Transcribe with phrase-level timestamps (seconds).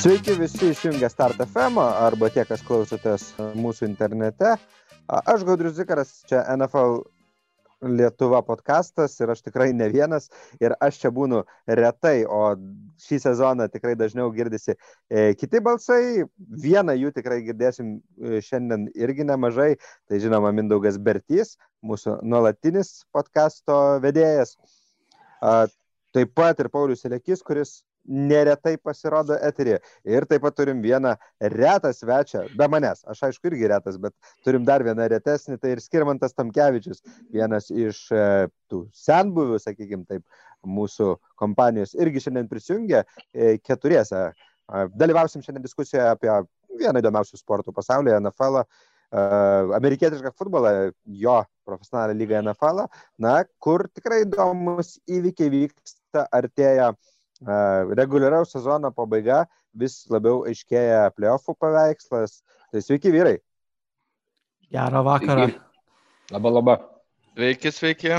[0.00, 4.54] Sveiki visi išjungę Start FM arba tie, kas klausotės mūsų internete.
[5.12, 7.02] Aš Gaudrius Zikaras, čia NFL
[7.84, 11.42] Lietuva podkastas ir aš tikrai ne vienas ir aš čia būnu
[11.80, 12.54] retai, o
[13.04, 16.24] šį sezoną tikrai dažniau girdisi e, kiti balsai.
[16.64, 19.74] Vieną jų tikrai girdėsim e, šiandien irgi nemažai.
[20.08, 24.56] Tai žinoma, Mindaugas Bertys, mūsų nuolatinis podkasto vedėjas.
[26.16, 29.78] Taip pat ir Paulius Elekis, kuris neretai pasirodo eterį.
[30.08, 31.14] Ir taip pat turim vieną
[31.54, 34.14] retą svečią, be manęs, aš aišku irgi retas, bet
[34.46, 38.22] turim dar vieną retesnį, tai ir Skirmantas Tamkevičius, vienas iš e,
[38.70, 40.24] tų senbuvių, sakykime taip,
[40.66, 44.30] mūsų kompanijos irgi šiandien prisijungia e, keturiese.
[44.70, 46.30] Dalyvausim šiandien diskusijoje apie
[46.78, 48.64] vieną įdomiausių sportų pasaulyje, NFL.
[49.10, 52.84] Uh, amerikietišką futbolą, jo profesionalią lygą NFL,
[53.18, 57.09] na, kur tikrai įdomus įvykiai vyksta, artėja uh,
[57.96, 62.40] reguliaraus sezono pabaiga, vis labiau aiškėja playoffų paveikslas.
[62.70, 63.38] Tai sveiki vyrai.
[64.70, 65.48] Gerą vakarą.
[66.30, 66.76] Labą, labą.
[67.34, 68.12] Sveiki, sveiki.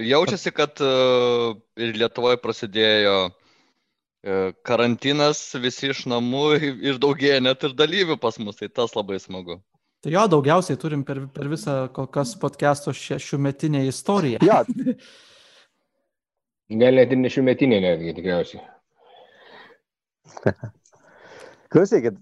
[0.00, 6.46] Jaučiasi, kad uh, ir Lietuvoje prasidėjo uh, karantinas, visi iš namų
[6.88, 9.60] ir daugėja net ir dalyvių pas mus, tai tas labai smagu.
[10.02, 14.42] Tai jo, daugiausiai turim per, per visą kol kas podcast'o šių metinę istoriją.
[14.46, 14.62] Jo,
[16.66, 18.62] Gal net ir nešimetinė netgi tikriausiai.
[21.72, 22.16] Klausykit.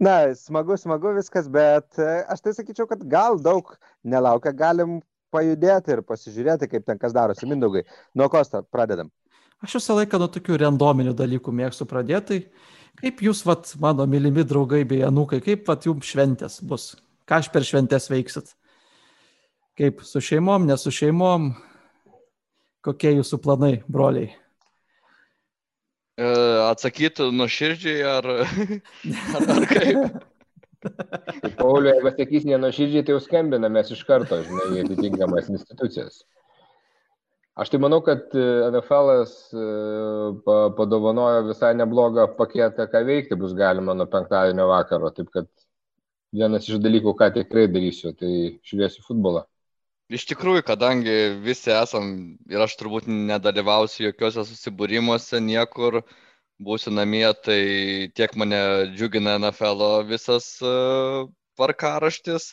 [0.00, 4.98] Na, smagu, smagu viskas, bet e, aš tai sakyčiau, kad gal daug nelaukia, galim
[5.34, 7.46] pajudėti ir pasižiūrėti, kaip ten kas darosi.
[7.50, 7.84] Mindaugai,
[8.16, 9.12] nuo kosto pradedam.
[9.64, 12.40] Aš visą laiką nuo tokių randominių dalykų mėgstu pradėti.
[13.00, 16.92] Kaip jūs, vat, mano mylimi draugai bei anūkai, kaip vat, jums šventės bus?
[17.28, 18.52] Ką aš per šventės veiksit?
[19.78, 21.52] Kaip su šeimom, ne su šeimom,
[22.84, 24.34] Kokie jūsų planai, broliai?
[26.20, 26.28] E,
[26.68, 30.22] Atsakyti nuoširdžiai ar, ar, ar kaip?
[30.84, 36.20] Tai Pauliu, jeigu sakys nenuoširdžiai, tai jau skambina mes iš karto, žinai, į atitinkamas institucijas.
[37.56, 39.64] Aš tai manau, kad e, NFL e,
[40.76, 45.12] padovanojo visai neblogą paketą, ką veikti bus galima nuo penktadienio vakaro.
[45.14, 45.48] Taip kad
[46.34, 48.32] vienas iš dalykų, ką tikrai darysiu, tai
[48.66, 49.46] žiūrėsiu futbolą.
[50.12, 52.08] Iš tikrųjų, kadangi visi esam
[52.52, 56.02] ir aš turbūt nedalyvausiu jokiuose susibūrimuose, niekur
[56.60, 57.60] būsiu namie, tai
[58.12, 58.60] tiek mane
[58.92, 61.24] džiugina NFL visas uh,
[61.56, 62.50] tvarkaraštis,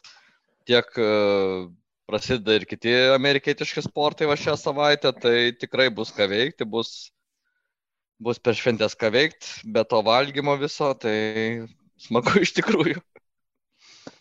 [0.70, 1.68] tiek uh,
[2.08, 7.12] prasideda ir kiti amerikietiški sportai va šią savaitę, tai tikrai bus ką veikti, bus,
[8.16, 11.68] bus per šventės ką veikti, be to valgymo viso, tai
[12.00, 13.04] smagu iš tikrųjų.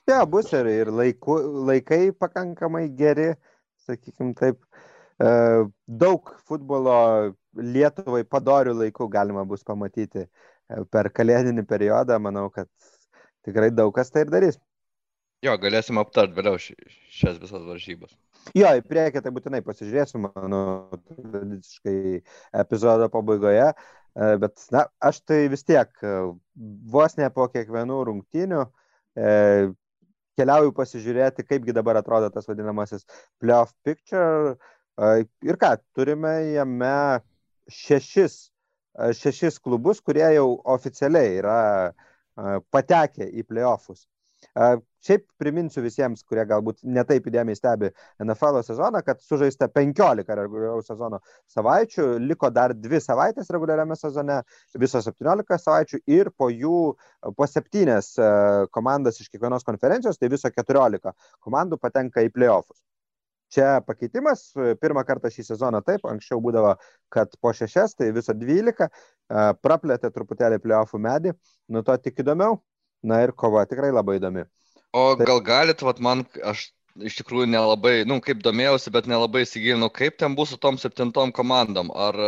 [0.09, 1.37] Jo, bus ir, ir laiku,
[1.69, 3.35] laikai pakankamai geri,
[3.87, 4.63] sakykim taip.
[5.21, 5.29] E,
[6.03, 6.97] daug futbolo
[7.61, 10.29] Lietuvai padorių laikų galima bus pamatyti e,
[10.91, 12.17] per kalėdinį periodą.
[12.23, 12.71] Manau, kad
[13.47, 14.59] tikrai daug kas tai ir darys.
[15.45, 18.13] Jo, galėsim aptart vėliau šias visas varžybas.
[18.57, 22.21] Jo, į priekį tai būtinai pasižiūrėsiu, manau, tradiciškai
[22.65, 23.71] epizodo pabaigoje.
[23.71, 25.93] E, bet, na, aš tai vis tiek
[26.95, 28.65] vos ne po kiekvienų rungtynių
[30.41, 33.07] keliauju pasižiūrėti, kaipgi dabar atrodo tas vadinamasis
[33.41, 34.57] playoff picture.
[35.47, 36.95] Ir ką, turime jame
[37.71, 38.39] šešis,
[39.21, 41.59] šešis klubus, kurie jau oficialiai yra
[42.73, 44.07] patekę į playoffus.
[45.01, 47.89] Šiaip priminsiu visiems, kurie galbūt netaip įdėmiai stebi
[48.21, 54.43] NFL sezoną, kad sužaista 15 reguliaraus sezono savaičių, liko dar 2 savaitės reguliariame sezone,
[54.83, 56.83] viso 17 savaičių ir po jų
[57.39, 62.83] po 7 komandas iš kiekvienos konferencijos, tai viso 14 komandų patenka į playoffus.
[63.51, 66.77] Čia pakeitimas, pirmą kartą šį sezoną taip, anksčiau būdavo,
[67.11, 68.87] kad po šešias, tai viso 12,
[69.59, 71.33] praplėtė truputėlį playoffų medį,
[71.75, 72.61] nuo to tik įdomiau,
[73.03, 74.45] na ir kova tikrai labai įdomi.
[74.97, 76.69] O gal galit, vat, man, aš
[77.07, 81.33] iš tikrųjų nelabai, nu, kaip domėjausi, bet nelabai įsigilinau, kaip ten bus su tom septintom
[81.35, 81.93] komandom.
[81.95, 82.19] Ar...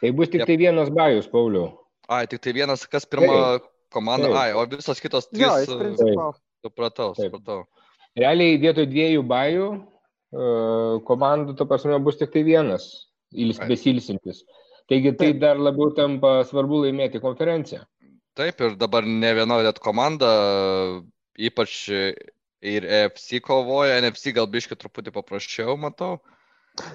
[0.00, 1.70] Tai bus tik tai vienas bajus, Pauliau.
[2.10, 4.40] Ai, tik tai vienas, kas pirma taip, komanda, taip.
[4.40, 5.44] ai, o visos kitos trys.
[5.44, 6.32] Jo, principo...
[6.66, 7.62] supratau, supratau.
[8.18, 9.68] Realiai vietoj dviejų bajų
[11.06, 12.88] komandų, to prasme, bus tik tai vienas,
[13.66, 14.42] besilsintis.
[14.90, 17.84] Taigi tai dar labiau tampa svarbu laimėti konferenciją.
[18.38, 20.30] Taip, ir dabar ne viena net komanda
[21.40, 21.88] ypač
[22.60, 26.18] ir EFC kovoja, NFC gal biškai truputį paprasčiau, matau.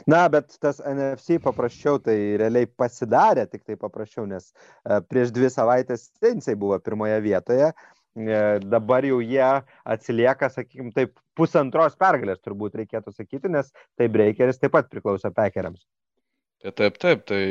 [0.09, 5.49] Na, bet tas NFC paprasčiau, tai realiai pasidarė tik tai paprasčiau, nes e, prieš dvi
[5.51, 7.71] savaitės Steinsai buvo pirmoje vietoje,
[8.15, 9.49] e, dabar jau jie
[9.83, 15.83] atsilieka, sakykime, taip pusantros pergalės turbūt reikėtų sakyti, nes tai Breakeris taip pat priklauso Pekeriams.
[16.63, 17.43] Tai taip, taip, tai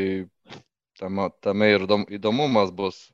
[0.98, 1.84] tame, tame ir
[2.16, 3.04] įdomumas bus.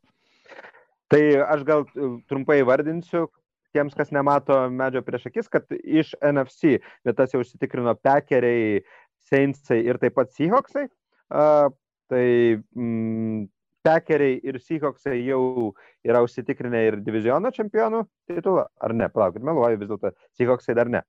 [1.11, 1.23] Tai
[1.57, 3.27] aš gal e, trumpai vardinsiu,
[3.75, 8.83] tiems, kas nemato medžio prieš akis, kad iš NFC vietas jau užsitikrino Pekeriai,
[9.31, 10.87] Saintsai ir taip pat Seahawksai.
[11.31, 11.69] Uh,
[12.11, 12.25] tai
[12.59, 13.45] mm,
[13.87, 15.71] Pekeriai ir Seahawksai jau
[16.07, 21.05] yra užsitikrinę ir diviziono čempionų titulą, ar ne, palaukit, meluoju vis dėlto, Seahawksai dar ne.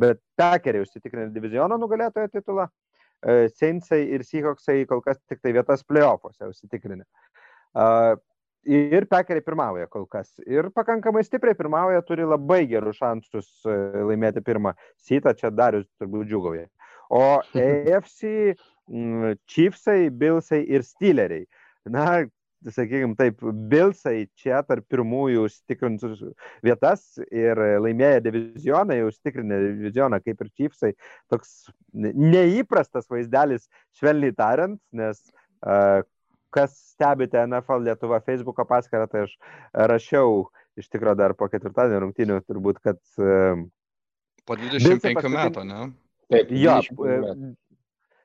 [0.00, 2.68] Bet Pekeriai užsitikrinę diviziono nugalėtojo titulą,
[3.56, 7.06] Saintsai ir Seahawksai kol kas tik tai vietas playoffuose užsitikrinę.
[7.74, 8.14] Uh,
[8.64, 10.30] Ir pekeriai pirmauja kol kas.
[10.48, 13.74] Ir pakankamai stipriai pirmauja, turi labai gerus šansus e,
[14.08, 16.68] laimėti pirmą sitą, čia darius turbūt džiugauja.
[17.12, 17.24] O
[17.66, 18.54] AFC,
[19.50, 21.44] Chiefsai, Billsai ir Steeleriai.
[21.92, 22.24] Na,
[22.64, 26.22] sakykime taip, Bilsai čia tarp pirmųjų užtikrintus
[26.64, 30.94] vietas ir laimėję divizioną, jau užtikrinę divizioną kaip ir Chiefsai.
[31.32, 33.68] Toks neįprastas vaizdelis,
[34.00, 36.00] švelniai tariant, nes uh,
[36.54, 39.34] kas stebite NFL Lietuva Facebook'o paskyrą, tai aš
[39.92, 40.46] rašiau
[40.80, 43.00] iš tikrųjų dar po ketvirtadienio rungtynių turbūt, kad...
[44.44, 45.36] Po 25 paskutin...
[45.38, 45.84] metų, ne?
[46.32, 46.78] Taip, jo,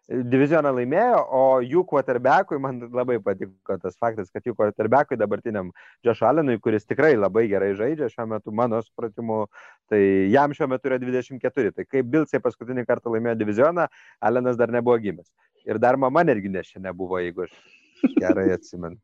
[0.09, 5.69] divizioną laimėjo, o jų quarterbackui, man labai patiko tas faktas, kad jų quarterbackui dabartiniam
[6.05, 9.43] Josh Allenui, kuris tikrai labai gerai žaidžia šiuo metu, mano supratimu,
[9.91, 10.01] tai
[10.33, 11.75] jam šiuo metu yra 24.
[11.77, 13.85] Tai kai Bilsai paskutinį kartą laimėjo divizioną,
[14.25, 15.29] Allenas dar nebuvo gimęs.
[15.69, 17.53] Ir dar mama netgi nešia nebuvo, jeigu aš
[18.21, 18.99] Gerai atsimenu.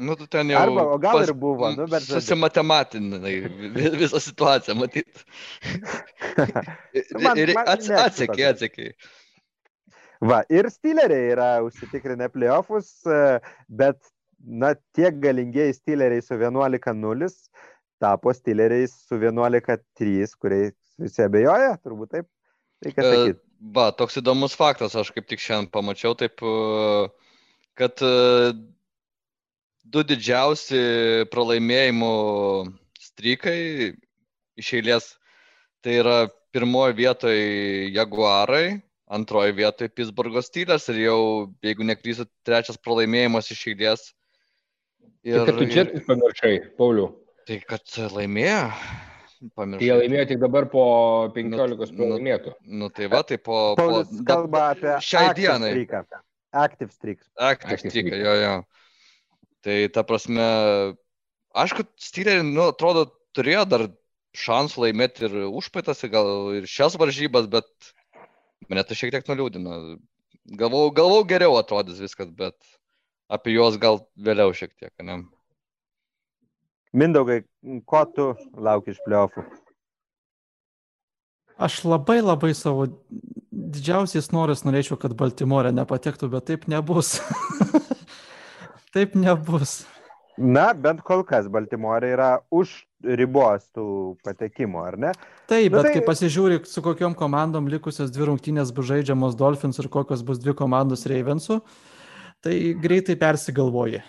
[0.00, 0.60] Nu, tu ten jau.
[0.60, 2.06] Arba, o gal pas, ir buvo, nu, bet.
[2.08, 3.34] Susimatematinai
[4.00, 5.24] visą situaciją, matyt.
[7.24, 8.86] man, ir atsekė, atsekė.
[10.24, 12.94] Va, ir Steeleriai yra užsitikrinę playoffus,
[13.68, 14.00] bet,
[14.40, 17.28] na, tiek galingieji Steeleriai su 11-0
[18.00, 22.28] tapo Steeleriais su 11-3, kuriais visi abejoja, turbūt taip.
[22.80, 23.40] Reikia sakyti.
[23.76, 27.12] Va, toks įdomus faktas, aš kaip tik šiandien pamačiau, taip uh,
[27.78, 28.52] kad e,
[29.90, 30.80] du didžiausi
[31.32, 32.12] pralaimėjimų
[33.00, 33.58] strykai
[34.60, 35.10] iš eilės,
[35.84, 36.18] tai yra
[36.54, 38.80] pirmoji vietoje Jaguarai,
[39.10, 41.20] antroji vietoje Pittsburgho stylės ir jau,
[41.64, 44.08] jeigu neklysiu, trečias pralaimėjimas iš eilės.
[45.26, 47.10] Ir, tai, kad tu čia pamiršai, Pauliu.
[47.48, 48.64] Tai kad laimėjo.
[49.56, 49.84] Pamiršau.
[49.84, 50.84] Jie laimėjo tik dabar po
[51.34, 52.54] 15 nu, pralaimėtų.
[52.60, 53.60] Nu, nu tai va, tai po...
[53.78, 55.72] Paulius po kalba apie šiai dienai.
[55.74, 56.02] Stryką.
[56.52, 57.22] Active streak.
[57.38, 58.54] Active, Active streak, jo, jo.
[59.60, 60.44] Tai ta prasme,
[61.54, 63.06] aišku, Steeleriai, nu, atrodo,
[63.36, 63.86] turėjo dar
[64.36, 67.68] šansų laimėti ir užpaitas, gal ir šias varžybas, bet
[68.70, 69.80] mane tai šiek tiek nuliūdino.
[70.58, 72.56] Galvau, galvau geriau atrodys viskas, bet
[73.30, 75.22] apie juos gal vėliau šiek tiek, ne?
[76.96, 77.44] Mindaugai,
[77.86, 79.44] ko tu lauki iš pliofų?
[81.60, 82.88] Aš labai labai savo
[83.74, 87.18] didžiausias noras norėčiau, kad Baltimorė nepatektų, bet taip nebus.
[88.94, 89.82] taip nebus.
[90.40, 92.72] Na, bent kol kas Baltimorė yra už
[93.04, 93.86] ribos tų
[94.24, 95.10] patekimų, ar ne?
[95.50, 95.92] Taip, bet tai...
[95.96, 100.54] kai pasižiūri, su kokiom komandom likusios dvi rungtynės bus žaidžiamos Dolphins ir kokios bus dvi
[100.56, 101.60] komandos Ravensų,
[102.44, 104.00] tai greitai persigalvoji.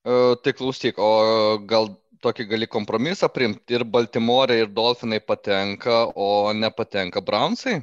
[0.00, 1.90] Uh, tai klausyk, o gal
[2.24, 7.80] tokį gali kompromisą priimti ir Baltimorė ir Dolfinai patenka, o nepatenka Brownsai?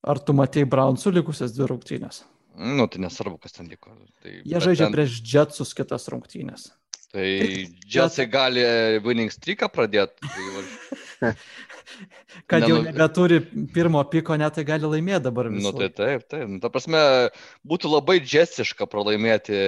[0.00, 2.22] Ar tu matėjai Brownsų likusias dvi rungtynės?
[2.60, 3.92] Nu, tai nesvarbu, kas ten liko.
[4.24, 4.94] Tai, Jie žaidžia ten...
[4.94, 6.70] prieš Jetsus kitas rungtynės.
[7.10, 7.26] Tai
[7.90, 8.64] Jetsai gali
[9.04, 10.30] winning streaką pradėti.
[11.20, 11.30] Tai...
[12.50, 13.40] Kad jau nebeturi
[13.74, 15.50] pirmo piko, net tai gali laimėti dabar.
[15.52, 15.68] Visų.
[15.68, 16.46] Nu, tai taip, taip.
[16.48, 17.00] Nu, ta prasme,
[17.68, 19.58] būtų labai džesiška pralaimėti,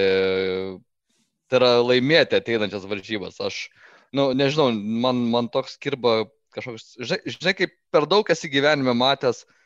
[1.51, 3.41] tai yra laimėti ateinančias varžybas.
[3.43, 3.67] Aš,
[4.15, 6.23] nu, nežinau, man, man toks kirba
[6.55, 9.59] kažkoks, žinai, žinai, kaip per daug esi gyvenime matęs, uh,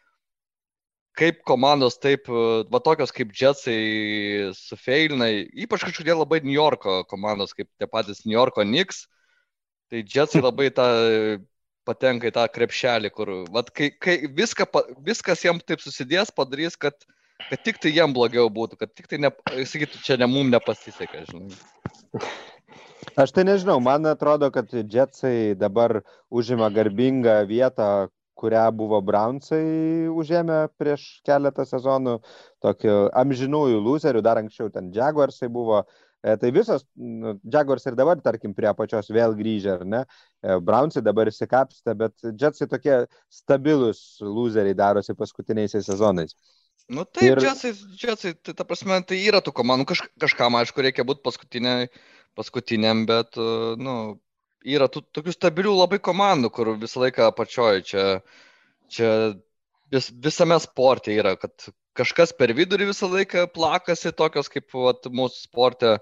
[1.17, 5.29] kaip komandos taip, e, va tokios kaip Jetsai sufeilina,
[5.65, 9.05] ypač kažkodėl labai New Yorko komandos, kaip tie patys New Yorko Knicks,
[9.91, 10.87] tai Jetsai labai tą
[11.87, 14.67] patenka į tą krepšelį, kur vat, kai, kai viską,
[15.07, 16.97] viskas jam taip susidės, padarys, kad,
[17.47, 19.31] kad tik tai jam blogiau būtų, kad tik tai, ne,
[19.71, 22.27] sakytų, čia ne mum nepasisekė, žinai.
[23.17, 30.67] Aš tai nežinau, man atrodo, kad Jetsai dabar užima garbingą vietą kurią buvo Brownsai užėmę
[30.79, 32.17] prieš keletą sezonų,
[32.63, 35.85] tokiu amžinųjų loserių, dar anksčiau ten Jaguarsai buvo.
[36.25, 39.99] E, tai visos, nu, Jaguars ir dabar, tarkim, prie apačios vėl grįžę, ar ne?
[40.41, 46.33] E, Brownsai dabar įsikapstė, bet Jetsai tokie stabilus loseriai darosi paskutiniais sezonais.
[46.89, 47.43] Nu taip, ir...
[47.45, 51.85] Jetsai, Jetsai, tai ta prasme, tai yra tų komandų, Kaž, kažkam, aišku, reikia būti paskutiniam,
[52.37, 53.37] paskutiniam bet,
[53.77, 53.97] nu,
[54.65, 58.05] yra tų, tokių stabilių labai komandų, kur visą laiką apačioje čia,
[58.91, 59.09] čia
[59.93, 65.43] vis, visame sporte yra, kad kažkas per vidurį visą laiką plakasi, tokios kaip vat, mūsų
[65.47, 65.97] sporte,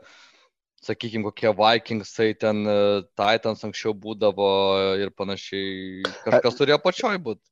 [0.86, 2.78] sakykime, kokie Vikingsai, ten e,
[3.18, 4.50] Titans anksčiau būdavo
[5.02, 6.04] ir panašiai.
[6.28, 7.44] Kažkas turėjo pačioj būti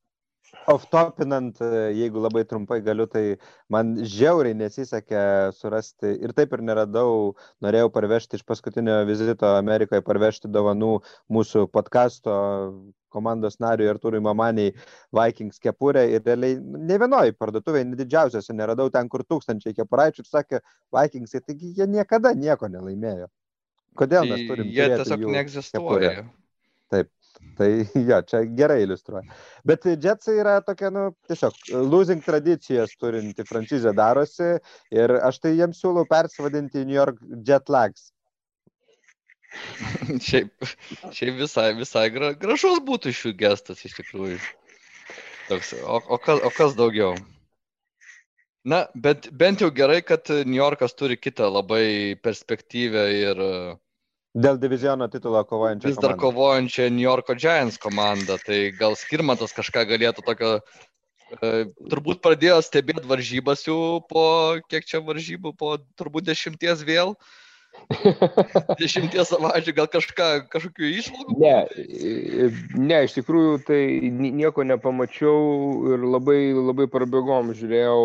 [0.72, 1.60] off-topinant,
[1.96, 3.38] jeigu labai trumpai galiu, tai
[3.74, 5.24] man žiauriai nesisekė
[5.58, 7.34] surasti ir taip ir neradau,
[7.64, 10.98] norėjau parvežti iš paskutinio vizito Amerikoje, parvežti dovanų
[11.34, 12.36] mūsų podkasto
[13.14, 14.74] komandos nariui Artūrui Mamaniai
[15.14, 20.30] Vikings kepurę ir realiai ne vienoje parduotuvėje, ne didžiausiose, neradau ten, kur tūkstančiai kepuraičių ir
[20.30, 20.62] sakė,
[20.96, 23.30] Vikingsai, taigi jie niekada nieko nelaimėjo.
[24.00, 24.72] Kodėl mes turim?
[24.74, 26.16] Jie tiesiog neegzistuoja.
[26.16, 26.43] Kepurę?
[27.58, 27.70] Tai
[28.10, 29.38] jo, čia gerai iliustruoja.
[29.68, 31.60] Bet Jetsai yra tokia, nu, tiesiog
[31.90, 34.56] losing tradicijas turinti francizė darosi
[34.94, 38.10] ir aš tai jiems siūlau persivadinti New York Jetlags.
[40.28, 40.50] šiaip,
[41.14, 44.40] šiaip visai, visai gra, gražus būtų šių gestas iš tikrųjų.
[45.50, 47.14] Toks, o, o, kas, o kas daugiau?
[48.66, 53.74] Na, bet bent jau gerai, kad New Yorkas turi kitą labai perspektyvę ir uh,
[54.34, 55.92] Dėl diviziono titulo kovojančio.
[55.92, 60.56] Vis dar kovojančia New Yorko Giants komanda, tai gal skirmatas kažką galėtų tokio,
[61.38, 61.52] e,
[61.92, 64.26] turbūt pradėjo stebėti varžybas jau po,
[64.74, 67.14] kiek čia varžybų, po turbūt dešimties vėl.
[68.82, 71.38] Dešimties savaičių gal kažką, kažkokių išvalgų?
[71.42, 71.56] Ne,
[72.78, 73.80] ne, iš tikrųjų tai
[74.14, 78.04] nieko nepamačiau ir labai, labai prabėgom žiūrėjau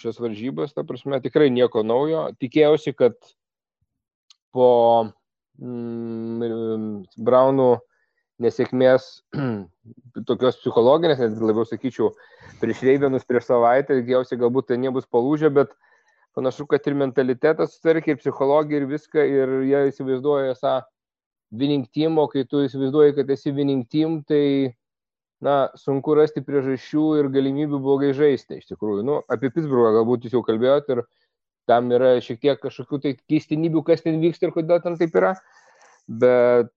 [0.00, 2.30] šias varžybas, ta prasme tikrai nieko naujo.
[2.40, 3.16] Tikėjausi, kad
[4.56, 4.72] po
[5.58, 7.70] Braunų
[8.42, 9.08] nesėkmės,
[10.28, 12.12] tokios psichologinės, net labiau sakyčiau,
[12.60, 15.74] prieš Reivenus prieš savaitę, ilgiausiai galbūt tai nebus palūžę, bet
[16.34, 20.80] panašu, kad ir mentalitetas sutvarkė, ir psichologija, ir viską, ir jie įsivaizduoja esą
[21.54, 24.74] winning team, o kai tu įsivaizduoji, kad esi winning team, tai,
[25.44, 29.04] na, sunku rasti priežasčių ir galimybių blogai žaisti, iš tikrųjų.
[29.06, 31.04] Nu, apie Pittsburghą galbūt jūs jau kalbėjote ir
[31.68, 35.34] tam yra šiek tiek kažkokių tai keistinybių, kas ten vyksta ir kodėl ten taip yra,
[36.08, 36.72] bet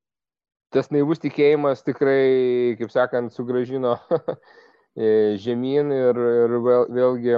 [0.76, 3.98] tas naivus tikėjimas tikrai, kaip sakant, sugražino
[5.46, 7.38] žemyn ir, ir vėl, vėlgi,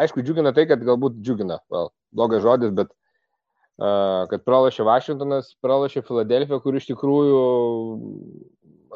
[0.00, 6.04] aišku, džiugina tai, kad galbūt džiugina, well, blogas žodis, bet uh, kad pralašė Vašingtonas, pralašė
[6.08, 7.40] Filadelfija, kur iš tikrųjų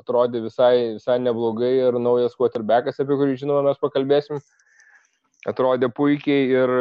[0.01, 4.41] atrodė visai, visai neblogai ir naujas quarterbackas, apie kurį žinoma mes pakalbėsim.
[4.41, 4.65] Uh,
[5.49, 6.73] atrodė puikiai ir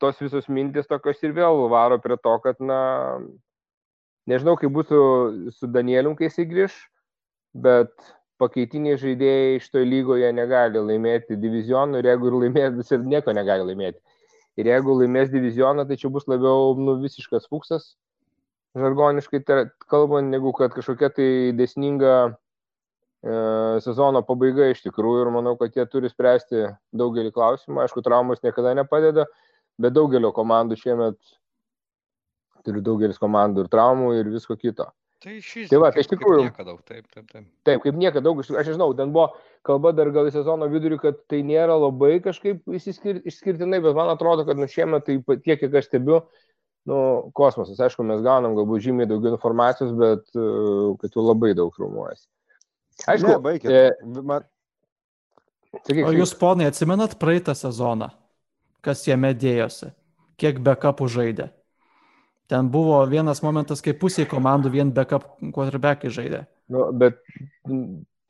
[0.00, 2.80] tos visos mintis tokios ir vėl varo prie to, kad, na,
[4.30, 5.00] nežinau, kaip bus su,
[5.58, 6.76] su Danielium, kai jisai grįž,
[7.66, 7.92] bet
[8.40, 14.00] pakeitiniai žaidėjai to lygoje negali laimėti divizionų ir jeigu ir laimės, visi nieko negali laimėti.
[14.56, 17.94] Ir jeigu laimės divizioną, tai čia bus labiau nu, visiškas fuksas,
[18.76, 19.42] žargoniškai
[19.88, 22.45] kalbant, negu kad kažkokia tai desninga E,
[23.84, 27.80] sezono pabaiga iš tikrųjų ir manau, kad jie turi spręsti daugelį klausimų.
[27.84, 29.26] Aišku, traumos niekada nepadeda,
[29.82, 31.18] bet daugelio komandų šiemet
[32.66, 34.90] turi daugelis komandų ir traumų ir visko kito.
[35.22, 35.70] Tai šis.
[35.70, 36.42] Tai va, tai iš tikrųjų.
[36.42, 37.44] Kaip niekada daug, taip, taip, taip.
[37.66, 39.30] Taip, kaip niekada daug, aš nežinau, ten buvo
[39.66, 44.44] kalba dar gal į sezono vidurį, kad tai nėra labai kažkaip išskirtinai, bet man atrodo,
[44.46, 46.20] kad nu šiemet tai tiek, kiek aš stebiu,
[46.86, 46.98] nu,
[47.34, 47.80] kosmosas.
[47.82, 52.28] Aišku, mes gaunam galbūt žymiai daugiau informacijos, bet uh, kad jau labai daug rumuojasi.
[53.04, 53.68] Aišku, ne, baigit.
[53.70, 54.46] E, man...
[55.82, 58.08] Sakyk, o jūs, ponai, atsimenat praeitą sezoną,
[58.84, 59.90] kas jame dėjosi,
[60.40, 61.50] kiek backupų žaidė?
[62.48, 66.44] Ten buvo vienas momentas, kai pusė komandų vien backup quarterbackai žaidė.
[66.72, 67.18] Nu, bet,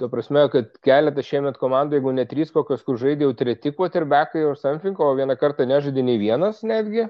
[0.01, 4.43] tuo prasme, kad keletą šiemet komandų, jeigu ne trys kokios, kur žaidė jau treti quarterbackai
[4.49, 7.07] ar something, o vieną kartą nežaidė nei vienas netgi.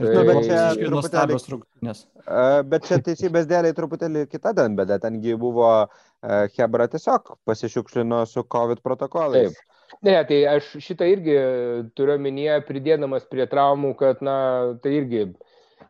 [0.00, 0.60] Nu, bet čia
[1.52, 2.00] rungtynės.
[2.70, 5.70] Bet čia teisybės dėliai truputėlį kita dan, bet tengi buvo
[6.56, 9.54] Hebra tiesiog pasišiukšlino su COVID protokolais.
[9.54, 9.70] Taip.
[10.02, 11.34] Ne, tai aš šitą irgi
[11.94, 14.36] turiu minėję, pridėdamas prie traumų, kad, na,
[14.82, 15.26] tai irgi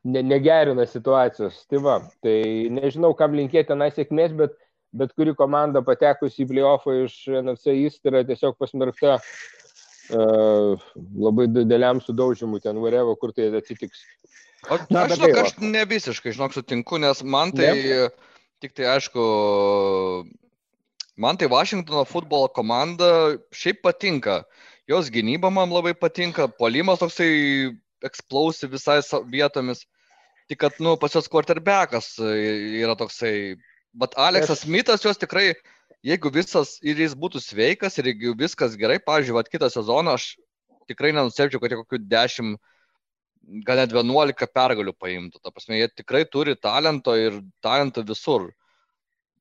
[0.04, 1.62] ne, negerina situacijos.
[1.70, 2.36] Tai va, tai
[2.74, 4.58] nežinau, kam linkėti tenai sėkmės, bet
[4.94, 9.16] bet kuri komanda patekusi į playoffą iš NFC East yra tiesiog pasmerkta
[10.10, 14.04] labai dideliam sudaužimui ten, whatever, kur tai atsitiks.
[14.70, 18.08] O, Na, aš, žinok, aš ne visiškai, žinok, sutinku, nes man tai, ne?
[18.64, 19.24] tik tai aišku,
[21.20, 24.42] man tai Vašingtono futbolo komanda šiaip patinka.
[24.88, 27.72] Jos gynyba man labai patinka, polimas toksai
[28.04, 29.00] explosive visai
[29.32, 29.84] vietomis.
[30.48, 33.56] Tik kad, nu, pas jos quarterbackas yra toksai.
[33.96, 35.54] Bet Aleksas Smithas jos tikrai
[36.04, 40.34] jeigu visas ir jis būtų sveikas ir jeigu viskas gerai, pavyzdžiui, vat, kitą sezoną aš
[40.90, 42.58] tikrai nenustepčiau, kad jie kokių 10,
[43.64, 45.40] gal net 11 pergalių paimtų.
[45.40, 48.50] Ta prasme, jie tikrai turi talento ir talento visur.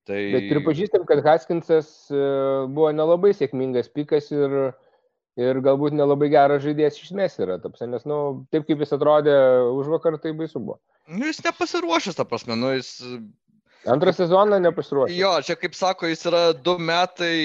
[0.07, 0.19] Tai...
[0.35, 2.23] Bet pripažįstam, kad Haskinsas e,
[2.67, 4.73] buvo nelabai sėkmingas pikas ir
[5.39, 9.35] ir galbūt nelabai geras žaidėjas iš esmės yra, tapsi, nes, nu, taip kaip jis atrodė
[9.73, 10.77] už vakar, tai baisu buvo.
[11.09, 12.91] Nu, jis nepasiruošęs, ta prasme, nu, jis...
[13.85, 15.17] Antrą sezoną nepasiruošęs.
[15.17, 17.35] Jo, čia kaip sako, jis yra du metai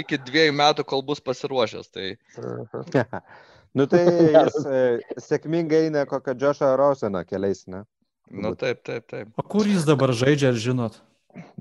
[0.00, 1.90] iki dviejų metų, kol bus pasiruošęs.
[1.94, 2.08] Tai...
[2.38, 3.20] Mhm.
[3.78, 4.02] nu tai
[4.36, 4.80] jis e,
[5.22, 7.84] sėkmingai eina kokią Džošą Roseną keliais, ne?
[8.30, 9.30] Nu, taip, taip, taip.
[9.38, 10.98] O kur jis dabar žaidžia, ar žinot?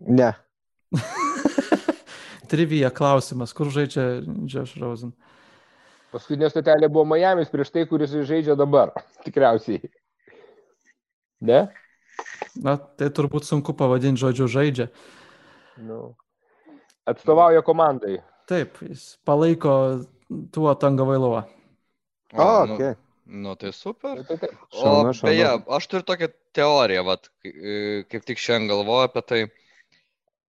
[0.01, 0.31] Ne.
[2.51, 5.13] Trivija klausimas, kur žaidžia Josh Rosen?
[6.13, 8.93] Paskutinė stotelė buvo Miami's prieš tai, kuris žaidžia dabar.
[9.25, 9.81] Tikriausiai.
[11.43, 11.65] Ne?
[12.63, 14.87] Na, tai turbūt sunku pavadinti žodžiu žaidžia.
[15.81, 16.13] Nu.
[17.09, 18.19] Atstovauja komandai.
[18.47, 19.73] Taip, jis palaiko
[20.53, 21.43] tuo Tangavailovą.
[22.33, 22.93] O, O, nu, okay.
[23.25, 24.17] nu, tai super.
[24.19, 24.53] Nu, tai taip.
[24.71, 25.29] O Šaunu, šaunu.
[25.29, 29.41] beje, aš turiu tokią teoriją, vat, kai- kaip tik šiandien galvoju apie tai.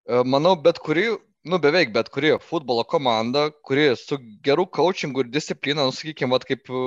[0.09, 1.07] E, Manau, bet kuri,
[1.45, 6.45] nu beveik bet kuri futbolo komanda, kuri su geru coachingu ir disciplina, nu sakykime, vat,
[6.49, 6.83] kaip e,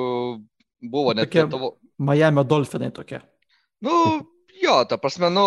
[0.82, 1.76] buvo net Lietuvo.
[1.98, 3.20] Miami Dolphinai tokie.
[3.82, 3.94] Nu,
[4.62, 5.46] jo, ta prasme, nu,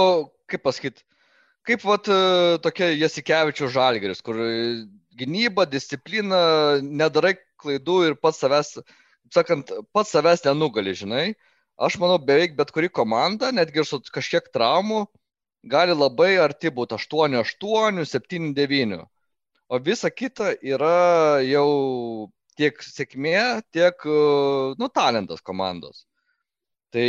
[0.52, 1.04] kaip pasakyti,
[1.68, 2.20] kaip vat e,
[2.64, 4.54] tokia Jasikevičių žalgeris, kur e,
[5.20, 6.40] gynyba, disciplina,
[6.82, 8.78] nedarai klaidų ir pats savęs,
[9.34, 11.28] sakant, pats savęs nenugali, žinai.
[11.78, 15.06] Aš manau, beveik bet kuri komanda, netgi ir su kažkiek traumų,
[15.70, 19.04] gali labai arti būti 8-8, 7-9.
[19.68, 21.68] O visa kita yra jau
[22.58, 24.20] tiek sėkmė, tiek, e,
[24.80, 26.06] nu, talentas komandos.
[26.96, 27.08] Tai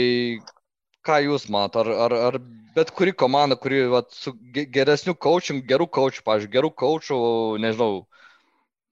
[1.07, 2.39] ką jūs matot, ar, ar, ar
[2.77, 7.19] bet kuri komanda, kuri vat, su ge- geresniu coaching, gerų coachų, pavyzdžiui, gerų coachų,
[7.63, 8.07] nežinau,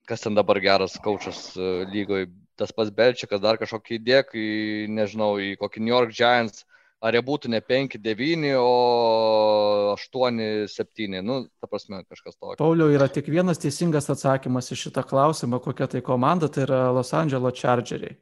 [0.06, 1.52] kas ten dabar geras coachas
[1.92, 4.48] lygoje, tas pats Belčikas, dar kažkokį įdėk į,
[4.96, 6.64] nežinau, į kokį New York Giants,
[7.04, 12.56] ar jie būtų ne 5-9, o 8-7, nu, ta prasme, kažkas tokio.
[12.62, 17.12] Pauliau yra tik vienas teisingas atsakymas į šitą klausimą, kokia tai komanda, tai yra Los
[17.14, 18.16] Angeles Chargeriai.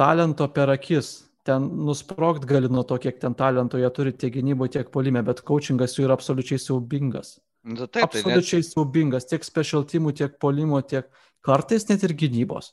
[0.00, 1.29] Talento per akis.
[1.50, 5.40] Ten nusprogt gali nuo to, kiek ten talento jie turi tiek gynyboje, tiek polime, bet
[5.42, 7.38] coachingas jų yra absoliučiai siaubingas.
[7.66, 11.08] Nu, tai taip, tai net, absoliučiai siaubingas, tiek special teamų, tiek polimo, tiek
[11.44, 12.70] kartais net ir gynybos.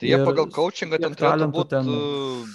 [0.00, 2.54] tai jie ir pagal coachingą ten turėtų būti ten-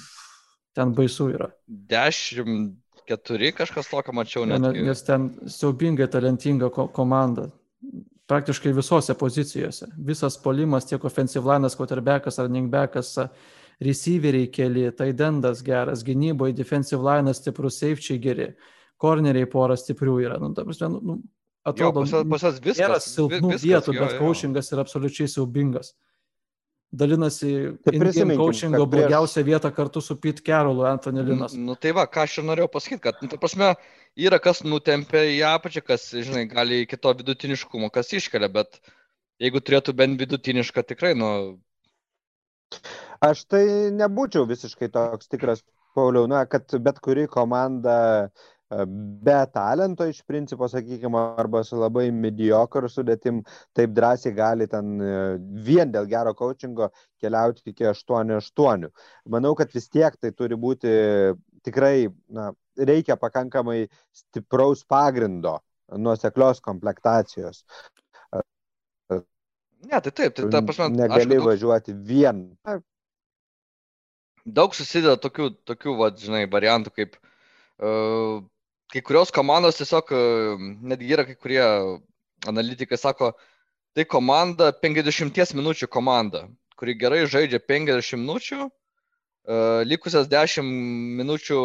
[0.73, 1.49] Ten baisu yra.
[1.67, 4.73] 10-4 kažkas tokio mačiau Ne, net.
[4.75, 7.49] ne- Nes ten siaubingai talentinga ko komanda.
[8.27, 9.87] Praktiškai visose pozicijose.
[9.97, 13.17] Visas polimas, tiek offensive linas, quarterbackas, running backas,
[13.81, 18.49] receiveriai keli, taidendas geras, gynyboje defensive linas stiprus, safečiai geri,
[19.01, 20.37] corneriai pora stiprių yra.
[20.39, 21.17] Nu, ta prasme, nu, nu,
[21.65, 23.05] Jo, atrodo, pas juos- pas juos viskas.
[23.05, 24.19] vi- silpnų viskas, vietų, jo, bet jo.
[24.19, 25.91] coachingas yra absoliučiai siaubingas.
[26.91, 27.93] Dalinasi Tai
[28.35, 31.53] coachingo prieš- blogiausią vietą kartu su Pete Carrollu, Anthony Linas.
[31.53, 33.75] Nu tai va, ką aš ir norėjau pasakyti, kad, nu, ta prasme,
[34.17, 38.81] yra kas nutempia į apačią, kas, žinai, gali iki to vidutiniškumo, kas iškelia, bet
[39.39, 41.59] jeigu turėtų bent vidutinišką, tikrai, nu,
[43.21, 45.61] Aš tai nebūčiau visiškai toks tikras,
[45.93, 48.85] Pauliau, na, kad bet kuri komanda e,
[49.25, 53.41] be talento iš principo, sakykime, arba su labai mediocre sudėtim,
[53.75, 55.17] taip drąsiai gali ten e,
[55.67, 56.87] vien dėl gero coachingo
[57.19, 58.87] keliauti iki 8-8.
[59.35, 60.95] Manau, kad vis tiek tai turi būti
[61.67, 63.83] tikrai, na, reikia pakankamai
[64.15, 65.57] stipraus pagrindo,
[65.91, 67.65] nuoseklios komplektacijos.
[69.85, 72.45] Ne, tai taip, tai ta prasme, Negali daug, važiuoti vien.
[74.45, 78.41] Daug susideda tokių, tokių, va, žinai, variantų, kaip uh,
[78.93, 81.63] kai kurios komandos tiesiog, uh, netgi yra kai kurie
[82.49, 83.33] analitikai sako,
[83.95, 86.47] tai komanda 50 minučių komanda,
[86.79, 88.69] kuri gerai žaidžia 50 minučių,
[89.89, 90.67] likusias 10
[91.17, 91.59] minučių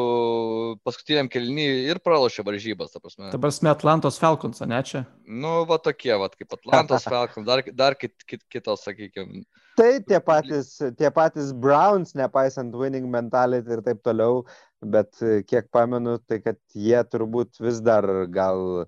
[0.86, 3.28] paskutiniam kelnį ir pralošia varžybas, ta prasme.
[3.30, 5.04] Ta prasme, Atlantos Falcons, ne čia?
[5.28, 9.44] Nu, va tokie, va, kaip Atlantos Falcons, dar, dar kit, kit, kitos, sakykime.
[9.76, 14.46] Tai tie patys, tie patys Browns, nepaisant winning mentality ir taip toliau,
[14.80, 18.86] bet e, kiek pamenu, tai kad jie turbūt vis dar gal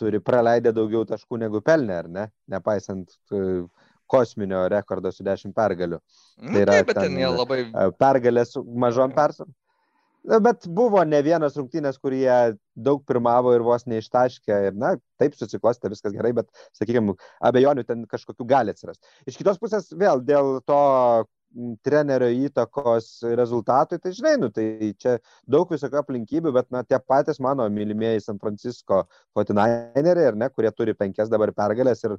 [0.00, 2.24] turi praleidę daugiau taškų negu pelnė, ar ne?
[2.48, 3.42] Nepaisant e,
[4.10, 6.00] kosminio rekordo su 10 pergalių.
[6.00, 7.64] Nu, Tai yra taip, bet ten ten, jie labai...
[7.68, 9.54] E, Pergalė su mažom persvarom.
[10.20, 14.58] Bet buvo ne vienas rungtynės, kur jie daug pirmavo ir vos neištaškė.
[14.68, 17.14] Ir, na, taip susiklostė viskas gerai, bet, sakykime,
[17.48, 19.00] abejonių ten kažkokių gali atsirasti.
[19.30, 20.80] Iš kitos pusės, vėl dėl to
[21.84, 23.08] trenerio įtakos
[23.38, 25.16] rezultatui, tai žinai, nu, tai čia
[25.50, 29.02] daug visokių aplinkybių, bet, na, tie patys mano mylimieji San Francisco
[29.38, 32.16] 49eriai, ar ne, kurie turi penkias dabar pergalės ir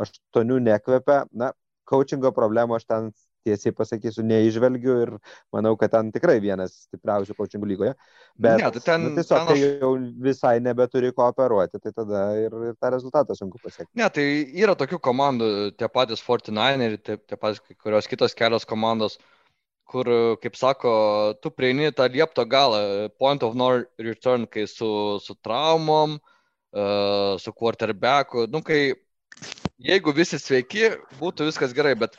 [0.00, 1.52] aštuonių nekvepia, na,
[1.88, 3.12] coachingo problemų aš ten
[3.44, 5.10] tiesiai pasakysiu, neižvelgiu ir
[5.52, 7.94] manau, kad ten tikrai vienas stipriausių kočingų lygoje.
[8.38, 9.92] Bet Ne, tai ten- nu, tiesiog, ten kai aš- jau
[10.28, 13.90] visai nebeturi ko operuoti, tai tada ir, ir tą rezultatą sunku pasiekti.
[13.94, 18.34] Ne, tai yra tokių komandų, tie patys 49 ir tie, tie patys kai kurios kitos
[18.34, 19.18] kelios komandos,
[19.92, 20.04] kur,
[20.40, 26.18] kaip sako, tu prieini tą liepto galą, point of no return, kai su, su traumom,
[26.72, 28.94] uh, su quarterbacku, nu kai
[29.82, 32.16] jeigu visi sveiki, būtų viskas gerai, bet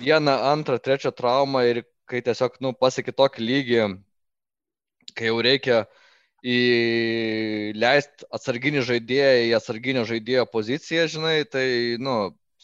[0.00, 3.80] vieną, antrą, trečią traumą ir kai tiesiog, nu, pasiekė tokį lygį,
[5.16, 5.80] kai jau reikia
[6.46, 11.66] įleisti atsarginį žaidėją į atsarginio žaidėjo poziciją, žinai, tai,
[12.00, 12.16] nu,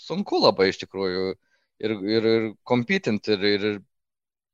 [0.06, 1.26] sunku labai iš tikrųjų
[1.84, 3.78] ir, ir, ir kompitinti, ir, ir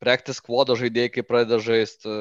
[0.02, 2.18] practice squado žaidėjai, kai pradeda žaisti.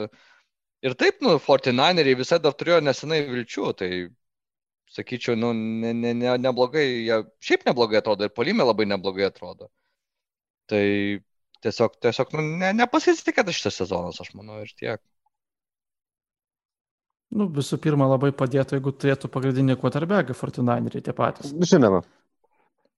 [0.85, 3.91] Ir taip, nu, 49eriai visai dar turėjo nesenai vilčių, tai
[4.93, 9.69] sakyčiau, nu, ne, ne, ne, neblogai, jie šiaip neblogai atrodo ir polime labai neblogai atrodo.
[10.69, 10.85] Tai
[11.63, 15.01] tiesiog, tiesiog nu, ne, nepasisekė šitas sezonas, aš manau, ir tiek.
[17.31, 21.53] Nu, visų pirma, labai padėtų, jeigu turėtų pagrindinį quarterbacką Fortinaineriai tie patys.
[21.69, 22.01] Žinoma.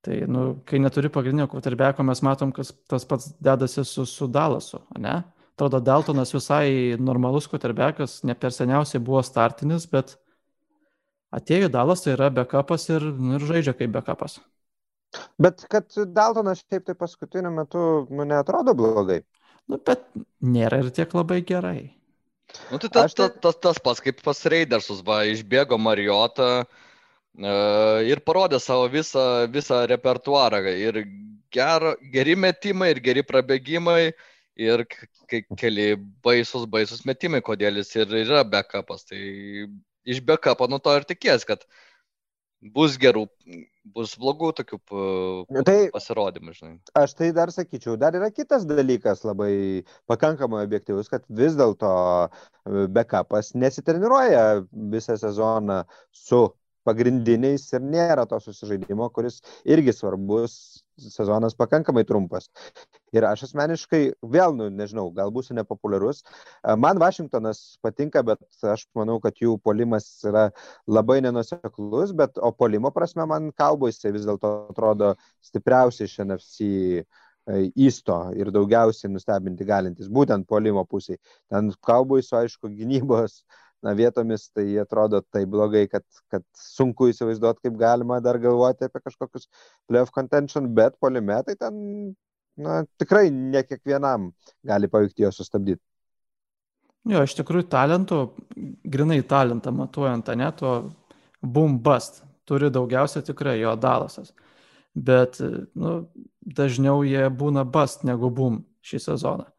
[0.04, 4.82] Tai, nu, kai neturi pagrindinio quarterbacko, mes matom, kas tas pats dedasi su, su Dalasu,
[5.00, 5.22] ne?
[5.54, 10.16] Atrodo, Daltonas visai normalus quarterbackas, ne per seniausiai buvo startinis, bet
[11.38, 14.40] atėjo Dalas, tai yra backupas ir, nu, ir žaidžia kaip backupas.
[15.42, 19.22] Bet kad Daltonas šiaip tai paskutiniu metu, nu, neatrodo blogai.
[19.70, 20.06] Nu, bet
[20.44, 21.94] nėra ir tiek labai gerai.
[22.72, 28.22] Nu, tai tas, tai- tas, tas, pats kaip pas Raidersus, va, išbėgo Marijota uh, ir
[28.26, 30.62] parodė savo visą, visą repertuarą.
[30.70, 31.02] Ir
[31.54, 34.12] gero, geri metimai, ir geri prabėgimai,
[34.60, 34.86] ir
[35.58, 35.96] keli
[36.26, 39.08] baisus, baisus metimai, kodėl jis ir yra backupas.
[39.10, 39.20] Tai
[40.06, 41.66] iš backupo nuo to ir tikės, kad
[42.72, 43.26] bus gerų,
[43.96, 46.80] bus blogų tokių pa- Tai pasirodymų, žinai.
[46.96, 51.92] aš tai dar sakyčiau, dar yra kitas dalykas labai pakankamai objektyvus, kad vis dėlto
[52.30, 56.46] e, backupas nesitreniruoja visą sezoną su
[56.88, 60.56] pagrindiniais ir nėra to susižaidimo, kuris irgi svarbus,
[61.00, 62.50] sezonas pakankamai trumpas.
[63.14, 64.02] Ir aš asmeniškai,
[64.36, 66.24] vėl, nu, nežinau, gal būsiu nepopuliarus,
[66.82, 68.42] man Vašingtonas patinka, bet
[68.76, 70.48] aš manau, kad jų polimas yra
[70.90, 75.14] labai nenuseklus, bet o polimo prasme man Cowboysai vis dėlto atrodo
[75.46, 76.72] stipriausiai iš NFC
[77.76, 81.20] įsto ir daugiausiai nustebinti galintis, būtent polimo pusiai.
[81.52, 83.42] Ten Cowboysų, aišku, gynybos
[83.84, 89.02] na, vietomis tai atrodo taip blogai, kad, kad sunku įsivaizduoti, kaip galima dar galvoti apie
[89.04, 89.50] kažkokius
[89.90, 91.80] playoff contention, bet polime tai ten
[92.56, 94.32] na, tikrai ne kiekvienam
[94.66, 95.82] gali pavykti jo sustabdyti.
[97.12, 98.20] Jo, iš tikrųjų talentų,
[98.88, 100.76] grinai talentą matuojant, ne, to
[101.44, 104.32] boom bust turi daugiausia tikrai jo Dalasas.
[104.94, 105.40] Bet,
[105.76, 105.96] nu,
[106.46, 109.50] dažniau jie būna bust negu boom šį sezoną.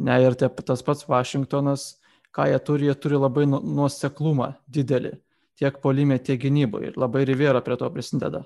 [0.00, 1.98] Ne, ir te, tas pats Vašingtonas,
[2.34, 5.14] ką jie turi, jie turi labai nu- nuoseklumą didelį.
[5.58, 6.90] Tiek polime, tiek gynyboje.
[6.90, 8.42] Ir labai Rivera prie to prisideda.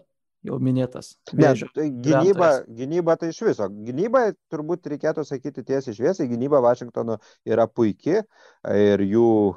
[0.46, 1.16] Jau minėtas.
[1.32, 1.66] Ne, Vėžio.
[1.74, 3.66] tai gynyba, gynyba tai iš viso.
[3.68, 6.28] Gynyba turbūt reikėtų sakyti tiesiai šviesiai.
[6.30, 7.16] Gynyba Vašingtono
[7.48, 8.22] yra puikia
[8.70, 9.56] ir jų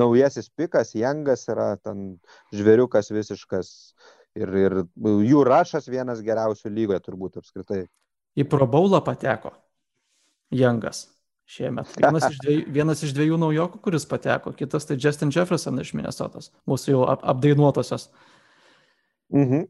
[0.00, 2.20] naujasis pikas, Jangas yra ten
[2.56, 3.74] žvėriukas visiškas.
[4.34, 7.84] Ir, ir jų rašas vienas geriausių lygoje turbūt apskritai.
[8.34, 9.52] Į Pro Bowlą pateko
[10.50, 11.04] Jangas
[11.50, 11.90] šiemet.
[12.00, 16.50] Vienas iš, dviejų, vienas iš dviejų naujokų, kuris pateko, kitas tai Justin Jefferson iš Minnesotos,
[16.70, 18.08] mūsų jau ap apdainuotosios.
[19.34, 19.66] Mhm.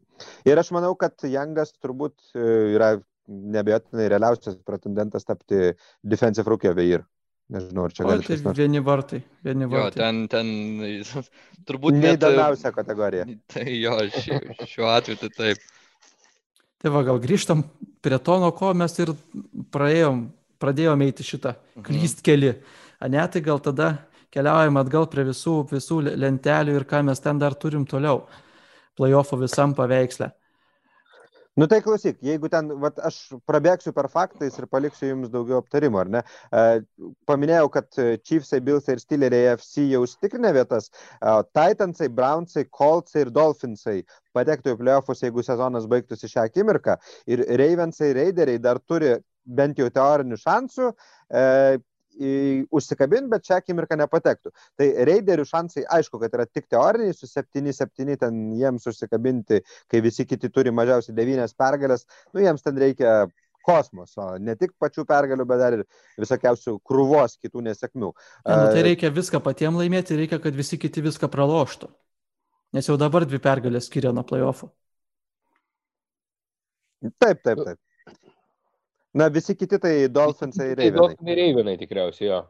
[0.47, 2.95] Ir aš manau, kad Jangas turbūt e, yra
[3.27, 5.73] nebejotinai realiausias pretendentas tapti
[6.05, 7.05] Defensive Rookie of the Year.
[7.53, 9.99] Nežinau, ar čia gali tai vieni vartai, vieni Jo, vartai.
[9.99, 10.47] ten, ten
[11.69, 12.15] turbūt net...
[12.15, 13.27] Neįdomiausia kategorija.
[13.53, 15.67] Tai jo, šiuo, šiuo atveju tai taip.
[16.81, 17.61] Tai va, gal grįžtam
[18.01, 19.13] prie to, nuo ko mes ir
[19.73, 20.25] praėjom,
[20.59, 21.83] pradėjome eiti šitą Mhm.
[21.83, 22.55] klyst keli.
[23.01, 23.99] Ane, tai gal tada
[24.31, 28.25] keliaujam atgal prie visų, visų lentelių ir ką mes ten dar turim toliau.
[28.97, 30.31] Playoffo visam paveiksle.
[31.57, 36.01] Nu tai klausyk, jeigu ten, vat, aš prabėgsiu per faktais ir paliksiu jums daugiau aptarimo,
[36.01, 36.21] ar ne?
[37.25, 37.87] Paminėjau, kad
[38.27, 40.89] Chiefsai, Billsai ir Steeleriai FC jau užtikrinę vietas,
[41.55, 44.03] Titansai, Brownsai, Coltsai ir Dolphinsai
[44.35, 46.97] patektų į playoffus, jeigu sezonas baigtųsi šią akimirką.
[47.31, 50.93] Ir Ravensai, Raideriai dar turi bent jau teorinių šansų.
[51.29, 51.43] E,
[52.71, 54.51] užsikabinti, bet šią akimirką nepatektų.
[54.79, 60.25] Tai raiderių šansai, aišku, kad yra tik teoriniai, su 7-7 ten jiems užsikabinti, kai visi
[60.25, 63.25] kiti turi mažiausiai 9 pergalės, nu jiems ten reikia
[63.65, 65.83] kosmoso, ne tik pačių pergalių, bet dar ir
[66.21, 68.11] visokiausių krūvos kitų nesėkmių.
[68.45, 71.89] Ne, nu, tai reikia viską patiems laimėti, reikia, kad visi kiti viską praloštų.
[72.75, 74.69] Nes jau dabar dvi pergalės skiria nuo playoffų.
[77.21, 77.79] Taip, taip, taip.
[79.15, 80.99] Na, visi kiti tai Dolphinsai ir Tai Ravenai.
[80.99, 82.41] Dolphinai Reivenai tikriausiai, jo.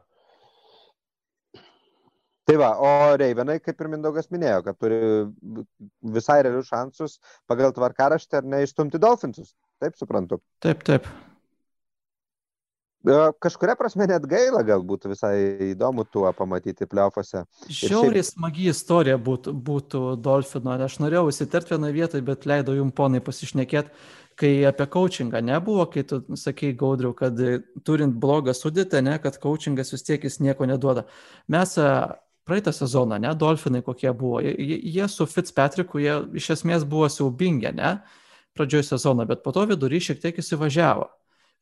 [2.46, 4.98] Tai va, o Ravenai, kaip ir Mindaugas minėjo, kad turi
[6.16, 7.16] visai realius šansus
[7.50, 9.54] pagal tvarkaraštį ar neišstumti Dolphinsus.
[9.82, 10.40] Taip suprantu.
[10.62, 11.06] Taip, taip.
[13.38, 15.36] Kažkuria prasme net gaila galbūt visai
[15.70, 17.44] įdomu tuo pamatyti pliaufuose.
[17.70, 20.74] Žiauriai smagi istorija būtų, būtų Dolfino.
[20.82, 23.92] Aš norėjau įsiterti vieną vietą, bet leidau jum ponai pasišnekėti,
[24.36, 27.38] kai apie coachingą nebuvo, kai tu sakei gaudriau, kad
[27.86, 31.06] turint blogą sudėtę, ne, kad coachingas vis tiek jis nieko neduoda.
[31.48, 31.76] Mes
[32.46, 37.70] praeitą sezoną, ne, Dolfinai kokie buvo, jie, jie- su Fitzpatricku, jie iš esmės buvo siaubingi,
[37.74, 38.00] ne,
[38.56, 41.06] pradžioje sezono, bet po to vidury šiek tiek įsivažiavo.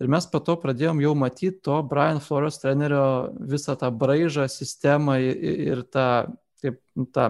[0.03, 5.21] Ir mes po to pradėjom jau matyti to Brian Flores trenerio visą tą braižą, sistemą
[5.23, 7.29] ir tą, kaip, nu, tą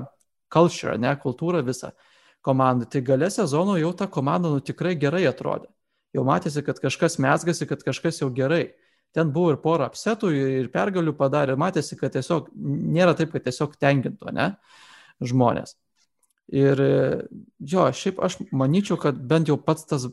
[0.53, 1.93] culture, ne, kultūrą visą
[2.45, 2.89] komandai.
[2.93, 5.69] Tai gale sezono jau ta komanda nu, tikrai gerai atrodė.
[6.15, 8.69] Jau matėsi, kad kažkas mesgasi, kad kažkas jau gerai.
[9.15, 13.77] Ten buvo ir pora apsetų, ir pergalių padarė, matėsi, kad tiesiog nėra taip, kad tiesiog
[13.79, 14.49] tenkintų, ne,
[15.23, 15.77] žmonės.
[16.55, 16.81] Ir
[17.61, 20.09] jo, šiaip aš manyčiau, kad bent jau pats tas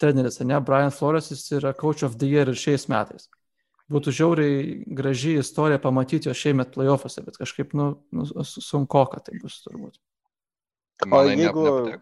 [0.00, 3.28] treneris, ne, Brian Flores, jis yra coach of the year ir šiais metais.
[3.88, 9.38] Būtų žiauriai graži istorija pamatyti jo šiemet playoffuose, bet kažkaip, nu, nu sunku, kad tai
[9.40, 9.96] bus turbūt.
[11.06, 11.96] Ne- jeigu-?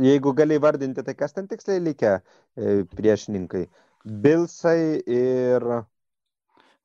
[0.00, 3.64] Jeigu gali vardinti, tai kas ten tiksliai likę e, priešininkai?
[4.06, 5.66] Bilsai ir...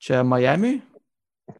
[0.01, 0.79] Čia Miami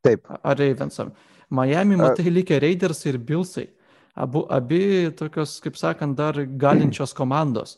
[0.02, 1.12] Taip, ar Ravensam?
[1.50, 3.68] Miami, matai, likę Raiders ir Billsai.
[4.16, 7.78] Abu, abi tokios, kaip sakant, dar galinčios komandos.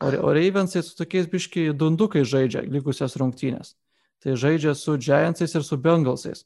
[0.00, 3.74] O, o Ravensai su tokiais biški dundukai žaidžia likusias rungtynės.
[4.24, 6.44] Tai žaidžia su Giantsais ir su Bengalsais.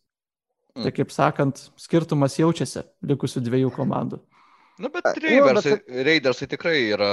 [0.75, 0.95] Tai Mm.
[0.97, 4.19] kaip sakant, skirtumas jaučiasi likusių dviejų komandų.
[4.83, 7.11] Nu, bet jo, Raidersai, bet Raidersai tikrai yra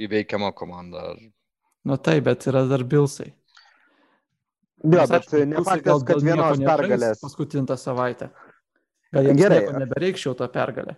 [0.00, 1.02] įveikiama komanda.
[1.84, 3.28] Nu taip, bet yra dar Billsai.
[3.28, 7.20] jo, Nors, bet aišku, nepaktas, gal kad vienos pergalės.
[7.20, 8.30] Paskutintą savaitę.
[9.12, 9.60] Gal jiems Gerai.
[9.84, 10.96] nebereikščiau tą pergalę.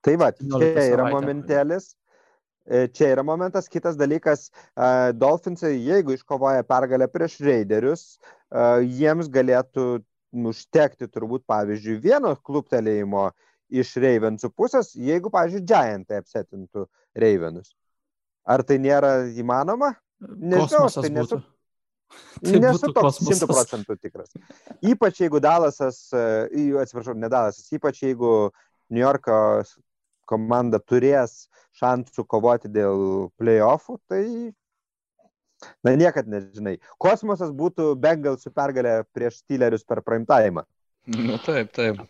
[0.00, 1.14] Tai va, 17 čia yra savaitę.
[1.16, 1.94] momentėlis.
[2.68, 8.02] E, Čia yra momentas, kitas dalykas, e, Dolphinsai, jeigu iškovoja pergalę prieš Raiderius,
[8.52, 8.64] e,
[9.00, 9.86] jiems galėtų
[10.52, 13.30] užtekti turbūt, pavyzdžiui, vieno kluptelėjimo
[13.72, 16.84] iš Ravensų pusės, jeigu, pavyzdžiui, Giantai apsetintų
[17.16, 17.72] Ravenus.
[18.44, 19.94] Ar tai nėra įmanoma?
[20.20, 21.40] Nežinau, tai nesu-.
[22.40, 24.30] Tai Nesu toks šimtų procentų tikras.
[24.80, 28.30] Ypač jeigu Dalasas, atsiprašau, ne Dalasas, ypač jeigu
[28.88, 29.36] New Yorko
[30.24, 31.42] komanda turės
[31.78, 34.22] šansų kovoti dėl playoffų, tai,
[35.86, 36.76] na, niekad nežinai.
[37.00, 40.66] Kosmosas būtų Bengalsų pergalė prieš Steelerius per prime time.
[41.08, 42.02] Na taip, taip.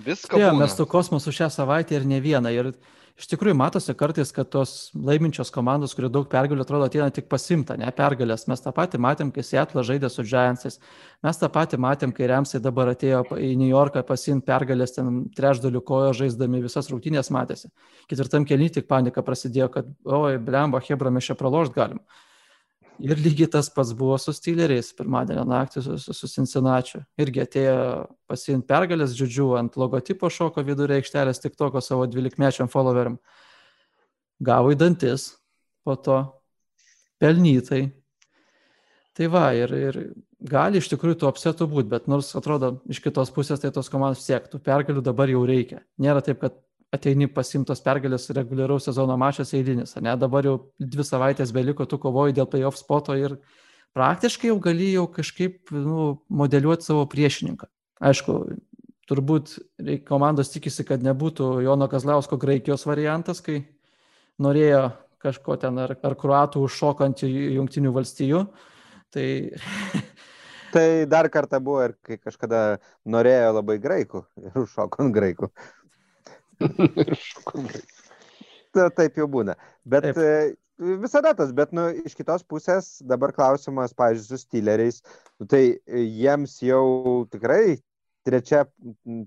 [0.00, 0.38] Visko.
[0.40, 2.52] Jo, mes su kosmosu šią savaitę ir ne vieną.
[2.54, 2.72] Ir
[3.20, 7.76] iš tikrųjų matosi kartais, kad tos laiminčios komandos, kurie daug pergalių atrodo, ateina tik pasimta,
[7.80, 8.46] ne pergalės.
[8.50, 10.80] Mes tą patį matėm, kai Seattle žaidė su Giantsais.
[11.26, 15.84] Mes tą patį matėm, kai Remsai dabar atėjo į New Yorką pasimti pergalės, ten trečdalių
[15.86, 17.70] kojo žaisdami visas rungtynės matėsi.
[18.10, 22.00] Ketvirtam kelny tik panika prasidėjo, kad, oi, blemba, Hebra, mes čia pralošt galim.
[23.00, 27.00] Ir lygiai tas pats buvo su Steeleriais pirmadienio naktį su, su, su Cincinnati.
[27.20, 27.76] Irgi atėjo
[28.28, 33.16] pasiimti pergalės, džiudžiu, ant logotipo šoko vidurio aikštelės tik toko savo 12-mečiam followeriam.
[34.44, 35.30] Gavo į dantis,
[35.84, 36.18] po to
[37.20, 37.86] pelnytai.
[39.16, 40.00] Tai va, ir, ir
[40.52, 44.24] gali iš tikrųjų tų apsetų būti, bet nors atrodo iš kitos pusės, tai tos komandos
[44.28, 44.60] siektų.
[44.64, 45.82] Pergalių dabar jau reikia.
[46.00, 46.60] Nėra taip, kad
[46.94, 50.14] ateini pasimtos pergalės reguliaraus sezono mačas eilinis, ne?
[50.18, 53.36] Dabar jau dvi savaitės beliko, tu kovoji dėl playoff spoto ir
[53.96, 56.10] praktiškai jau gali jau kažkaip nu,
[56.42, 57.68] modeliuoti savo priešininką.
[58.10, 58.38] Aišku,
[59.10, 59.58] turbūt
[60.08, 63.62] komandos tikisi, kad nebūtų Jono Kazlausko Graikijos variantas, kai
[64.42, 64.88] norėjo
[65.20, 68.44] kažko ten ar, ar kruatų užšokant jungtinių valstijų.
[69.10, 69.26] Tai
[70.70, 72.78] Tai dar kartą buvo ir kai kažkada
[73.10, 75.48] norėjo labai graikų ir užšoko ant graikų.
[78.74, 79.56] Ta, taip jau būna.
[79.88, 80.18] Bet Taip.
[80.20, 80.58] taip.
[81.02, 85.00] visada tas, bet nu, iš kitos pusės dabar klausimas, pavyzdžiui, su styleriais,
[85.40, 86.84] nu, tai e, jiems jau
[87.32, 87.80] tikrai
[88.26, 88.64] trečia,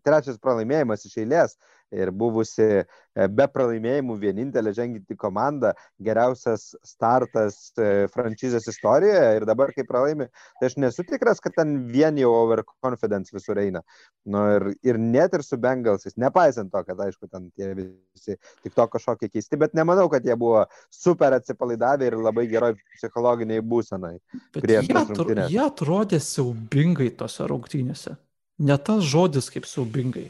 [0.05, 1.57] trečias pralaimėjimas iš eilės
[1.93, 9.73] ir buvusi e, be pralaimėjimų vienintelė ženginti komanda, geriausias startas e, franšizės istorijoje ir dabar,
[9.75, 10.27] kai pralaimi,
[10.59, 13.83] tai aš nesu tikras, kad ten vien jau overconfidence visur eina.
[14.25, 18.73] Nu, ir, ir net ir su Bengalsais, nepaisant to, kad aišku, ten tie visi tik
[18.75, 24.15] to kažkokie keisti, bet nemanau, kad jie buvo super atsipalaidavę ir labai geroj psichologiniai būsenai.
[24.63, 28.17] Jie, atro, jie atrodė siaubingai tose rungtynėse.
[28.63, 30.27] Ne tas žodis kaip siaubingai.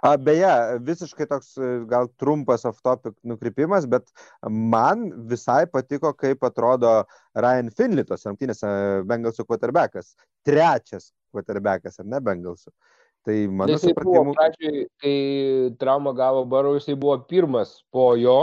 [0.00, 0.50] A, beje,
[0.86, 4.06] visiškai toks e, gal trumpas off-topic nukrypimas, bet
[4.48, 7.02] man visai patiko, kaip atrodo
[7.36, 8.70] Ryan Finley tos rungtynėse
[9.10, 10.14] Bengalsų quarterbackas.
[10.46, 12.72] Trečias quarterbackas, ar ne Bengalsų.
[13.28, 14.32] Tai mano buvo supratimu.
[14.38, 15.16] pradžioj, kai
[15.82, 18.38] traumą gavo Barau, jisai buvo pirmas po jo,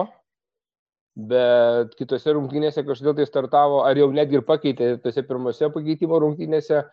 [1.17, 6.84] bet kitose rungtynėse kažkodėl tai startavo, ar jau netgi ir pakeitė tose pirmose pakeitimo rungtynėse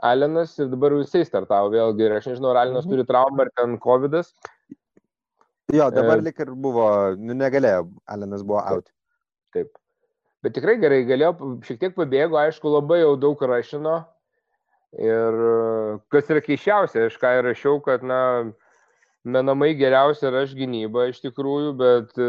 [0.00, 2.06] Alenas ir dabar jisai startavo vėlgi.
[2.06, 2.90] Ir aš nežinau, ar Alenas Mhm.
[2.94, 4.12] turi traumą ar ten COVID.
[4.12, 4.32] -as.
[5.72, 6.22] Jo, dabar E.
[6.22, 8.90] lik ir buvo, nu, negalėjo, Alenas buvo out.
[9.54, 9.70] Taip.
[10.42, 14.04] Bet tikrai gerai galėjo, šiek tiek pabėgo, aišku, labai jau daug rašino.
[14.98, 18.52] Ir kas yra keiščiausia, aš ką ir rašiau, kad, na,
[19.24, 22.28] menamai geriausia yra aš gynyba iš tikrųjų, bet e,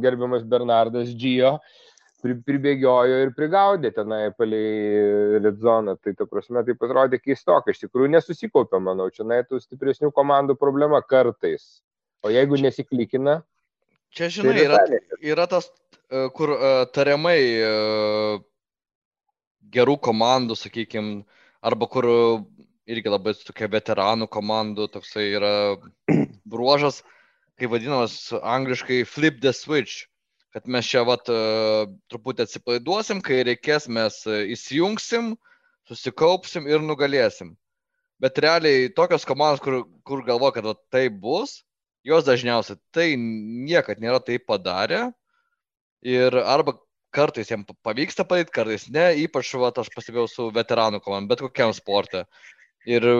[0.00, 1.58] gerbiamas Bernardas Džijo
[2.24, 5.98] pri- pribėgiojo ir prigaudė tenai palei Redzoną.
[6.00, 7.74] Tai, ta prasme, tai pasirodė keistokai.
[7.76, 11.82] Iš tikrųjų nesusikaupė, manau, čia na, tų stipresnių komandų problema kartais.
[12.24, 13.42] O jeigu nesiklikina,
[14.14, 15.66] Čia, tai žinai, yra, visai ne- yra tas,
[16.06, 17.70] e, kur e, tariamai e,
[19.74, 21.24] gerų komandų, sakykime,
[21.66, 22.06] arba kur
[22.86, 25.52] irgi labai tokia veteranų komandų toksai yra
[26.54, 27.02] bruožas,
[27.58, 30.06] kaip vadinamas angliškai flip the switch,
[30.54, 31.36] kad mes čia vat e,
[32.12, 35.32] truputį atsipalaiduosim, kai reikės mes e, įsijungsim,
[35.90, 37.56] susikaupsim ir nugalėsim.
[38.22, 41.64] Bet realiai tokios komandos, kur, kur galvo, kad vat tai bus,
[42.06, 45.08] jos dažniausiai tai niekad nėra taip padarę.
[46.06, 46.76] Ir arba
[47.14, 51.74] kartais jiems pavyksta padaryti, kartais ne, ypač vat, aš pastebėjau su veteranų komandom, bet kokiam
[51.74, 52.22] sportui.
[52.86, 53.10] Ir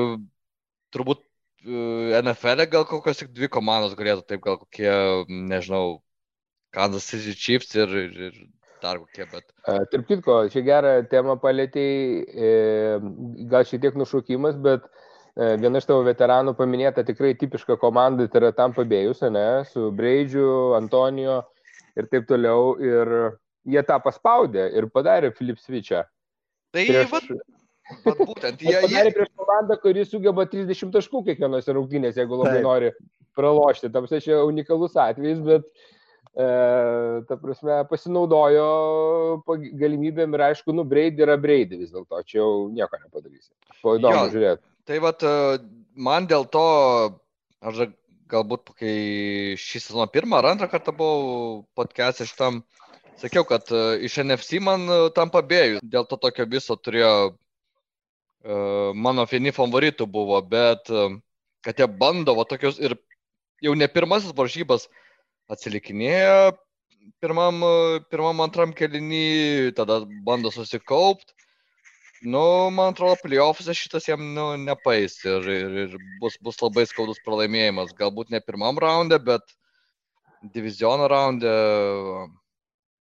[0.94, 1.26] turbūt
[1.66, 4.90] e, NFL e gal kokios tik dvi komandos galėtų taip, gal kokie,
[5.26, 6.03] nežinau,
[6.74, 8.38] Kansas City Chiefs ir, ir, ir
[8.82, 9.46] dar kokie, bet.
[9.64, 12.52] Tarp kitko, čia gerą temą palėtėjai, e,
[13.50, 18.42] gal šiek tiek nušūkimas, bet e, viena iš tavo veteranų paminėta tikrai tipiška komanda, tai
[18.42, 21.40] yra tam pabėjus, ne, su Breidžiu, Antonijo
[21.96, 22.74] ir taip toliau.
[22.82, 23.14] Ir
[23.64, 26.04] jie tą paspaudė ir padarė Philip Switch'ą.
[26.74, 27.28] Tai Prieš, vat,
[28.04, 32.58] vat būtent, jie, jie, padarė prieš komandą, kuri sugeba 30 taškų kiekvienose rungtynėse, jeigu labai
[32.58, 32.66] Taip.
[32.66, 32.94] nori
[33.38, 33.92] pralošti.
[33.94, 35.70] Tam čia unikalus atvejis, bet
[36.34, 38.68] ta prasme, pasinaudojo
[39.78, 43.52] galimybėm ir aišku, nu, Breidį yra Breidį vis dėlto, čia jau nieko nepadarysi.
[43.82, 44.64] Po įdomu žiūrėti.
[44.88, 45.58] Tai vat, e,
[45.94, 46.64] man dėl to,
[47.62, 47.86] aš
[48.32, 48.94] galbūt, kai
[49.60, 52.62] šį sezoną pirmą ar antrą kartą buvau podcast'e šitam,
[53.20, 55.84] sakiau, kad e, iš NFC man e, tam pabėjus.
[55.86, 58.58] Dėl to tokio viso turėjo, e,
[59.06, 61.08] mano vieni favoritų buvo, bet e,
[61.64, 62.98] kad jie bando va tokius ir
[63.64, 64.88] jau ne pirmasis varžybas
[65.52, 66.54] atsilikinėja
[67.20, 67.62] pirmam,
[68.12, 71.34] pirmam antram kelinį, tada bando susikaupti.
[72.24, 77.20] Nu, man atrodo, playoffuose šitas jam nu, nepais ir, ir, ir bus, bus labai skaudus
[77.26, 77.92] pralaimėjimas.
[77.98, 79.44] Galbūt ne pirmam raunde, bet
[80.54, 81.52] diviziono raunde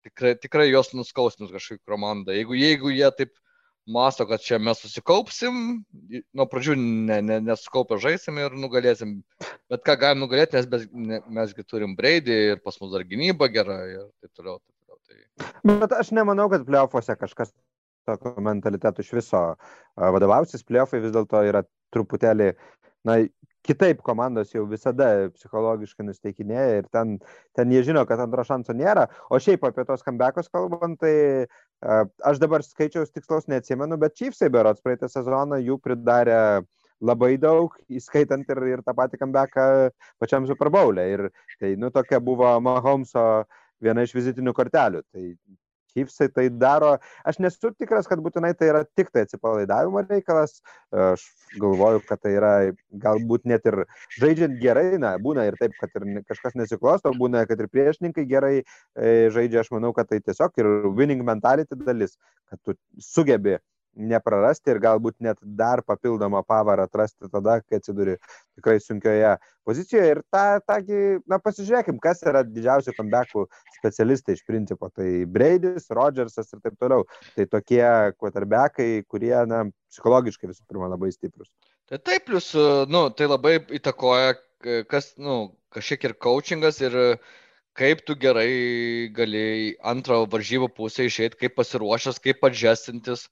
[0.04, 2.36] tikrai, tikrai juos nuskausminus kažkaip komanda.
[2.36, 3.32] Jeigu, jeigu jie taip
[3.90, 5.58] masto, kad čia mes susikaupsim,
[6.36, 9.18] nuo pradžių ne, ne, nesukaupę žaisim ir nugalėsim.
[9.72, 13.50] Bet ką galim nugalėti, nes mes, ne, mesgi turim Breidį ir pas mus dar gynyba
[13.52, 14.60] gera ir taip toliau.
[14.64, 15.28] Taip toliau.
[15.44, 15.80] Tai...
[15.84, 17.54] Bet aš nemanau, kad playoffuose kažkas
[18.08, 19.44] tokio mentaliteto iš viso
[19.96, 20.66] vadovausis.
[20.68, 21.64] Playoffai vis dėlto yra
[21.96, 22.54] truputėlį,
[23.08, 23.20] na,
[23.64, 27.16] kitaip komandos jau visada psichologiškai nusteikinėja ir ten,
[27.58, 29.08] ten jie žino, kad antro šanso nėra.
[29.32, 34.52] O šiaip apie tos kambekus kalbant, tai a, aš dabar skaičiaus tikslaus neatsimenu, bet Chiefsai
[34.54, 36.40] berots praeitą sezoną jų pridarė
[37.04, 39.66] labai daug, įskaitant ir, ir tą patį kambeką
[40.22, 41.08] pačiam Super Bowl'e.
[41.16, 41.28] Ir
[41.60, 43.44] tai, nu, tokia buvo Mahomeso
[43.84, 45.04] viena iš vizitinių kortelių.
[45.12, 45.26] Tai
[45.94, 46.96] Chiefsai tai daro.
[47.28, 50.60] Aš nesu tikras, kad būtinai tai yra tik tai atsipalaidavimo reikalas.
[50.92, 51.26] Aš
[51.62, 52.54] galvoju, kad tai yra
[53.06, 53.84] galbūt net ir
[54.20, 58.56] žaidžiant gerai, na, būna ir taip, kad ir kažkas nesiklosto, būna, kad ir priešininkai gerai
[58.62, 58.64] e,
[59.34, 59.64] žaidžia.
[59.64, 62.18] Aš manau, kad tai tiesiog ir winning mentality dalis,
[62.50, 63.60] kad tu sugebi
[63.96, 68.16] neprarasti ir galbūt net dar papildomą pavarą atrasti tada, kai atsiduri
[68.58, 69.36] tikrai sunkioje
[69.68, 70.16] pozicijoje.
[70.16, 73.46] Ir tą, tągi, na, pasižiūrėkim, kas yra didžiausi comebackų
[73.80, 74.90] specialistai iš principo.
[74.94, 77.08] Tai Braidis, Rodžersas ir taip toliau.
[77.38, 77.84] Tai tokie
[78.18, 81.52] quarterbackai, kurie, na, psichologiškai visų pirma labai stiprus.
[81.90, 82.54] Tai taip, plus,
[82.90, 84.36] nu, tai labai įtakoja,
[84.90, 86.96] kas, nu, kažkiek ir coachingas ir
[87.78, 93.28] kaip tu gerai gali antrą varžybų pusę išeiti, kaip pasiruošęs, kaip adžestintis.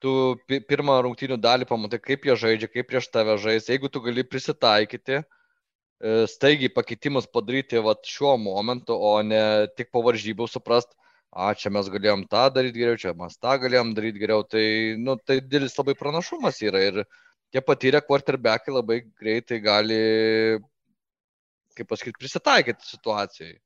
[0.00, 0.12] Tu
[0.48, 3.68] pi- pirmą rungtynių dalį pamatai, kaip jie žaidžia, kaip prieš tave žais.
[3.68, 10.00] Jeigu tu gali prisitaikyti, e, staigiai pakeitimus padaryti vat, šiuo momentu, o ne tik po
[10.06, 10.96] varžybų suprast,
[11.30, 15.18] a, čia mes galėjom tą daryti geriau, čia mes tą galėjom daryti geriau, tai, nu,
[15.20, 17.04] tai didelis labai pranašumas yra ir
[17.52, 20.00] tie patyrę quarterbackai labai greitai gali
[21.76, 23.58] kaip pasakyti, prisitaikyti situacijai.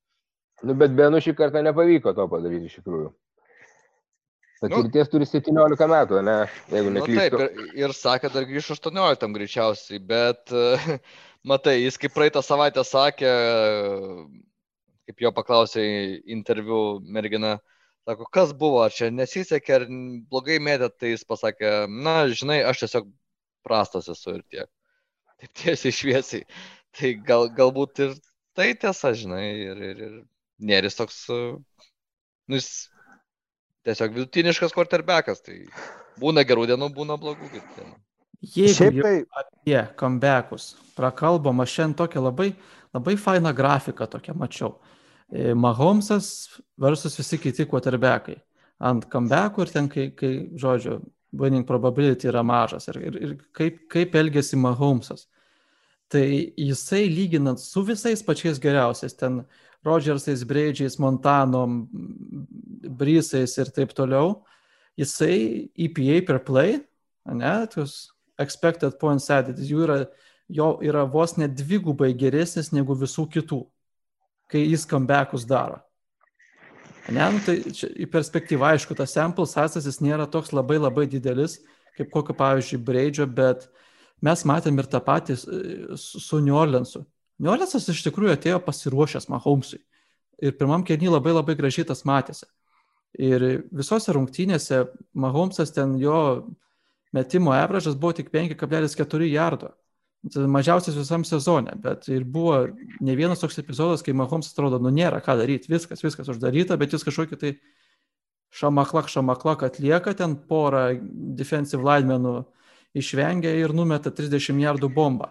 [0.65, 3.11] Nu, bet Benu šį kartą nepavyko to padaryti iš tikrųjų.
[4.63, 6.37] Patirties nu, turi 17 metų, ne?
[6.73, 7.39] Jeigu neklystu.
[7.39, 10.53] Nu, taip, ir, ir sakė, dar grįš 18 greičiausiai, bet
[11.51, 13.33] matai, jis kaip praeitą savaitę sakė,
[15.09, 15.85] kaip jo paklausė
[16.37, 17.59] interviu mergina,
[18.09, 19.89] sako, kas buvo, ar čia nesisekė, ar
[20.31, 23.11] blogai mėtėt, tai jis pasakė, na, žinai, aš tiesiog
[23.67, 24.71] prastas esu ir tiek.
[25.43, 26.49] Taip tiesiai šviesiai.
[26.95, 28.17] Tai gal, galbūt ir
[28.55, 30.19] tai tiesa, žinai, ir, ir, ir
[30.63, 32.69] Neris toks, nu, jis
[33.85, 35.65] tiesiog vidutiniškas quarterbackas, tai
[36.21, 37.95] būna gerų dienų, būna blogų dienų.
[38.45, 42.51] Jeigu Šiaip tai apie comebackus prakalbom, aš šiandien tokią labai,
[42.95, 44.75] labai fainą grafiką tokią mačiau.
[45.33, 48.37] E, Mahomesas versus visi kiti quarterbackai.
[48.85, 50.99] Ant comebackų ir ten, kai, kai žodžiu,
[51.35, 55.27] winning probability yra mažas ir, ir, ir kaip, kaip elgesi Mahomesas.
[56.13, 56.25] Tai
[56.61, 59.45] jisai lyginant su visais pačiais geriausiais, ten
[59.85, 61.85] Rodžersais, Breidžiais, Montanom,
[62.89, 64.43] Brysais ir taip toliau,
[64.99, 66.79] jisai EPA per play,
[67.27, 69.99] ne, tuos expected points added, jų yra,
[70.49, 73.63] jo yra vos net dvigubai geresnis negu visų kitų,
[74.51, 75.81] kai jis comebackus daro.
[77.13, 81.05] Ne, nu, tai čia, į perspektyvą, aišku, tas sample sizas jis nėra toks labai labai
[81.11, 81.59] didelis,
[81.99, 83.67] kaip kokio, pavyzdžiui, Breidžio, bet
[84.25, 85.37] mes matėm ir tą patį
[86.01, 87.05] su New Orleansu.
[87.45, 89.83] Niolesas iš tikrųjų atėjo pasiruošęs Mahomesui.
[90.43, 92.47] Ir pirmam kėnį labai labai gražiai tas matėsi.
[93.21, 94.85] Ir visose rungtynėse
[95.15, 96.19] Mahomesas ten jo
[97.15, 99.75] metimo averažas buvo tik 5,4 jardo.
[100.33, 102.63] Tai mažiausias visam sezone, bet ir buvo
[103.05, 106.97] ne vienas toks epizodas, kai Mahomes atrodo, nu nėra ką daryti, viskas, viskas uždaryta, bet
[106.97, 107.51] jis kažkokį tai
[108.57, 110.87] šamaklak, šamaklak atlieka, ten porą
[111.37, 112.39] defensive linemenų
[112.97, 115.29] išvengia ir numeta 30 jardų bombą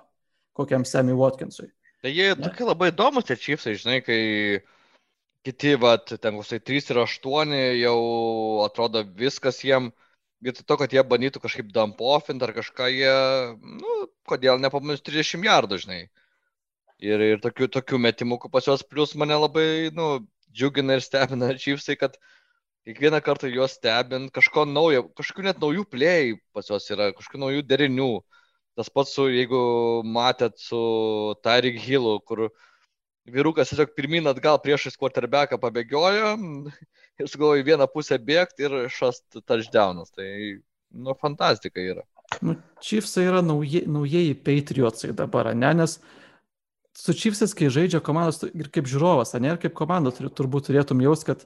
[0.53, 1.71] kokiam Sammy Watkinsui.
[2.03, 4.19] Tai jie tokie labai įdomus tie čipsai, žinai, kai
[5.43, 7.97] kiti, va, ten koksai 3 ir 8 jau
[8.65, 9.91] atrodo viskas jiem,
[10.43, 13.15] vietoj to, kad jie bandytų kažkaip dampofint ar kažką, jie,
[13.79, 13.95] nu,
[14.29, 16.01] kodėl nepamins 30 jardų, žinai.
[17.03, 20.07] Ir, ir tokių, tokių metimų pas juos, plus mane labai, nu,
[20.55, 22.15] džiugina ir stebina čipsai, kad
[22.87, 27.65] kiekvieną kartą juos stebint kažko naujo, kažkokių net naujų plėjai pas juos yra, kažkokių naujų
[27.67, 28.11] derinių.
[28.79, 29.59] Tas pats su, jeigu
[30.15, 30.79] matėt su
[31.45, 32.47] Tyreek Hillu, kur
[33.25, 36.33] vyrukas tiesiog pirmin atgal priešais quarterbacką pabėgiojo
[37.21, 40.11] ir sugalvojo į vieną pusę bėgti ir šast touchdownas.
[40.15, 40.27] Tai,
[40.91, 42.03] nu, fantastika yra.
[42.41, 45.73] Nu, Chiefsai yra nauji, naujieji Patriotsai dabar, ne?
[45.77, 45.99] Nes
[46.97, 51.25] su Chiefsais, kai žaidžia komandos ir kaip žiūrovas, ne, ir kaip komanda turbūt turėtum jaus,
[51.27, 51.45] kad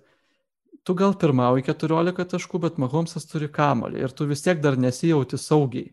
[0.88, 5.40] tu gal pirmauji 14 taškų, bet Mahomesas turi kamolį ir tu vis tiek dar nesijauti
[5.42, 5.92] saugiai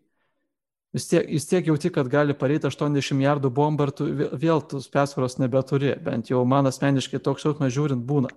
[0.95, 4.87] vis tiek, vis tiek jauti, kad gali pareiti 80 jardų bombą ir tu vėl tos
[4.93, 5.95] persvaros nebeturi.
[6.05, 8.33] Bent jau man asmeniškai toks jausmas žiūrint būna.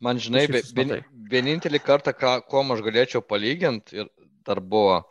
[0.00, 0.94] Man žinai, vien,
[1.28, 4.08] vienintelį kartą, ką, kuo aš galėčiau palyginti, ir
[4.48, 5.02] dar buvo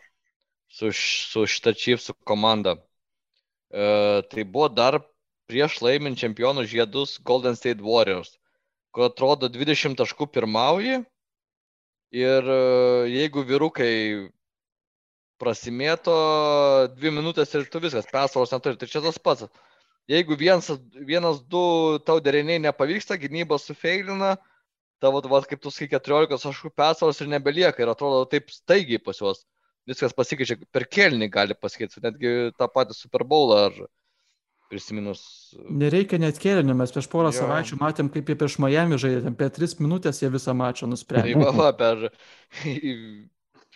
[0.70, 2.76] su, su šita Chiefs komanda.
[3.70, 4.98] E, tai buvo dar
[5.50, 8.34] prieš laimint čempionų žiedus Golden State Warriors,
[8.94, 11.04] kur atrodo 20 taškų pirmauji
[12.18, 12.60] ir e,
[13.14, 13.94] jeigu vyrukai
[15.40, 16.16] prasimėto
[16.96, 18.80] dvi minutės ir tu viskas, persvaros neturi.
[18.80, 19.48] Tai čia tas pats.
[20.10, 20.72] Jeigu vienas,
[21.06, 24.36] vienas du tau deriniai nepavyksta, gynyba sufeilina,
[25.04, 29.22] tavo, va, kaip tu sakai, 14 taškų persvaros ir nebelieka ir atrodo taip staigiai pas
[29.22, 29.46] juos.
[29.90, 33.78] Viskas pasikeičia, per kelnį gali pasikeisti, netgi tą patį Super Bowl ar
[34.70, 35.22] prisiminus.
[35.58, 37.40] Nereikia net kėlinio, mes prieš porą jo.
[37.40, 41.34] savaičių matėm, kaip jie prieš Miami žaidė, per 3 minutės jie visą mačą nusprendė.
[41.34, 42.10] Tai va, va, per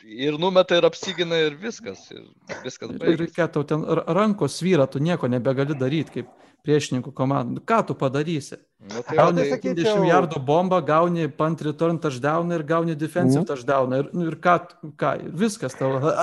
[0.04, 2.06] ir numeta ir apsigina ir viskas.
[2.12, 2.24] Ir
[2.64, 6.32] viskas ir reikia tau ten rankos svyra, tu nieko nebegali daryti kaip
[6.64, 7.64] priešininkų komandų.
[7.68, 8.58] Ką tu padarysi?
[8.88, 10.06] Nu, tai gauni 50 sakyčiau...
[10.08, 13.50] jardų bombą, gauni punt return touchdown ir gauni defensive mm.
[13.52, 14.00] touchdown.
[14.00, 14.58] Ir, nu, ir ką,
[15.00, 16.14] ką, viskas tavo.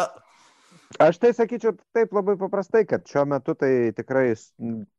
[0.99, 4.33] Aš tai sakyčiau taip labai paprastai, kad šiuo metu tai tikrai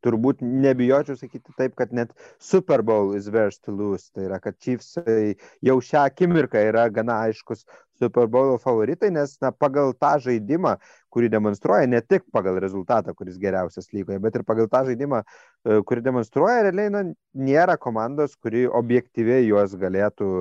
[0.05, 4.07] turbūt nebijočiau sakyti taip, kad net Super Bowl is verse to lose.
[4.15, 7.65] Tai yra, kad Chiefs jau šią akimirką yra gana aiškus
[8.01, 10.73] Super Bowl favoritai, nes na, pagal tą žaidimą,
[11.13, 15.79] kurį demonstruoja, ne tik pagal rezultatą, kuris geriausias lygoje, bet ir pagal tą žaidimą, e,
[15.85, 17.05] kurį demonstruoja, realiai na,
[17.37, 20.31] nėra komandos, kuri objektyviai juos galėtų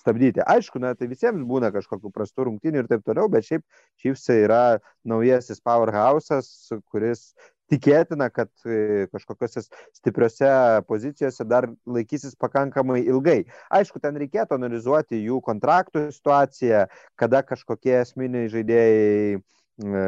[0.00, 0.42] stabdyti.
[0.42, 3.62] Aišku, na, tai visiems būna kažkokių prastų rungtynių ir taip toliau, bet šiaip
[4.02, 6.50] Chiefs yra naujasis powerhouse'as,
[6.90, 7.30] kuris
[7.74, 9.64] tikėtina, kad e, kažkokiuose
[9.96, 10.52] stipriuose
[10.88, 13.42] pozicijose dar laikysis pakankamai ilgai.
[13.74, 16.86] Aišku, ten reikėtų analizuoti jų kontraktų situaciją,
[17.20, 20.06] kada kažkokie esminiai žaidėjai, e,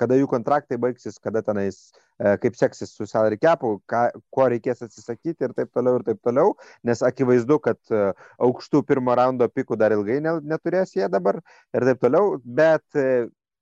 [0.00, 1.86] kada jų kontraktai baigsis, kada tenais
[2.16, 6.54] kaip seksis su salary capu, ką, ko reikės atsisakyti ir taip toliau ir taip toliau,
[6.88, 8.06] nes akivaizdu, kad e,
[8.40, 11.42] aukštų pirmo raundo pikų dar ilgai neturės jie dabar
[11.76, 12.86] ir taip toliau, bet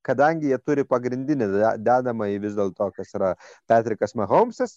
[0.06, 1.50] kadangi jie turi pagrindinį
[1.84, 3.34] dedamą į vis dėlto, kas yra
[3.70, 4.76] Patrickas Mahomesas,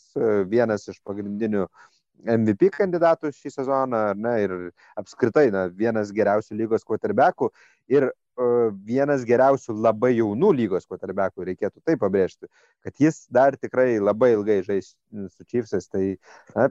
[0.50, 1.68] vienas iš pagrindinių
[2.26, 4.56] MVP kandidatų šį sezoną, ne, ir
[4.98, 7.52] apskritai na, vienas geriausių lygos quarterbackų
[7.94, 8.18] ir uh,
[8.86, 12.50] vienas geriausių labai jaunų lygos quarterbackų, reikėtų tai pabrėžti,
[12.86, 15.90] kad jis dar tikrai labai ilgai žais su Chiefsais.
[15.90, 16.04] Tai,
[16.56, 16.70] na,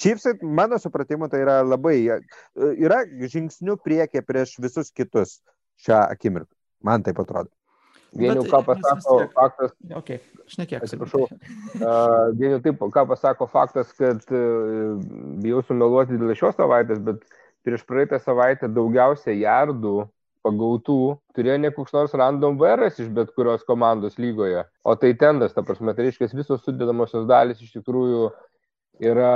[0.00, 1.96] Chiefsai, mano supratimu, tai yra labai,
[2.56, 5.40] yra žingsnių priekė prieš visus kitus
[5.84, 6.52] šią akimirką.
[6.84, 7.52] Man taip atrodo.
[8.18, 9.74] Vienių, ką pasako faktas.
[10.00, 10.20] Okay.
[10.50, 11.26] Šnekėk, atsiprašau.
[11.28, 14.96] Uh, Vienių taip, ką pasako faktas, kad uh,
[15.42, 17.22] bijau sumeluoti dėl šios savaitės, bet
[17.66, 20.08] prieš praeitą savaitę daugiausia jardų
[20.44, 21.00] pagautų
[21.36, 25.64] turėjo ne koks nors random VRS iš bet kurios komandos lygoje, o tai tendas, ta
[25.66, 28.30] prasme, tai reiškia, visos sudėdamosios dalis iš tikrųjų
[29.00, 29.34] yra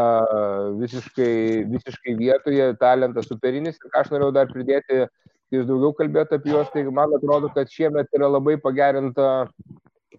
[0.76, 3.78] visiškai, visiškai vietoje, talentas superinis.
[3.80, 5.08] Ir ką aš norėjau dar pridėti, kai
[5.52, 9.48] jūs daugiau kalbėjote apie juos, tai man atrodo, kad šiemet yra labai pagerinta,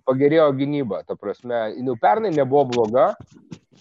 [0.05, 1.01] pagerėjo gynyba.
[1.07, 3.07] Ta prasme, nu, pernai nebuvo bloga,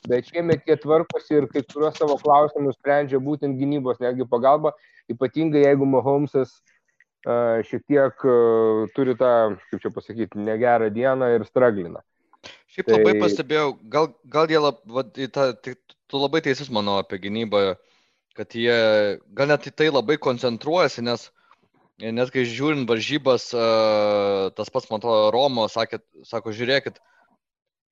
[0.09, 4.75] bet šiemet jie tvarkosi ir kai kuriuos savo klausimus sprendžia būtent gynybos, netgi pagalba,
[5.13, 6.57] ypatingai jeigu Mahomesas
[7.29, 12.05] uh, šiek tiek uh, turi tą, kaip čia pasakyti, negerą dieną ir straglina.
[12.73, 12.99] Šiaip tai...
[12.99, 15.77] labai pastebėjau, gal, gal jie, lab, va, ta, tai,
[16.11, 17.75] tu labai teisus manau apie gynybą,
[18.35, 18.77] kad jie
[19.37, 21.29] gal net į tai labai koncentruojasi, nes
[22.03, 23.51] net kai žiūrint varžybas,
[24.59, 26.99] tas pats, man atrodo, Romo sakė, sako, žiūrėkit,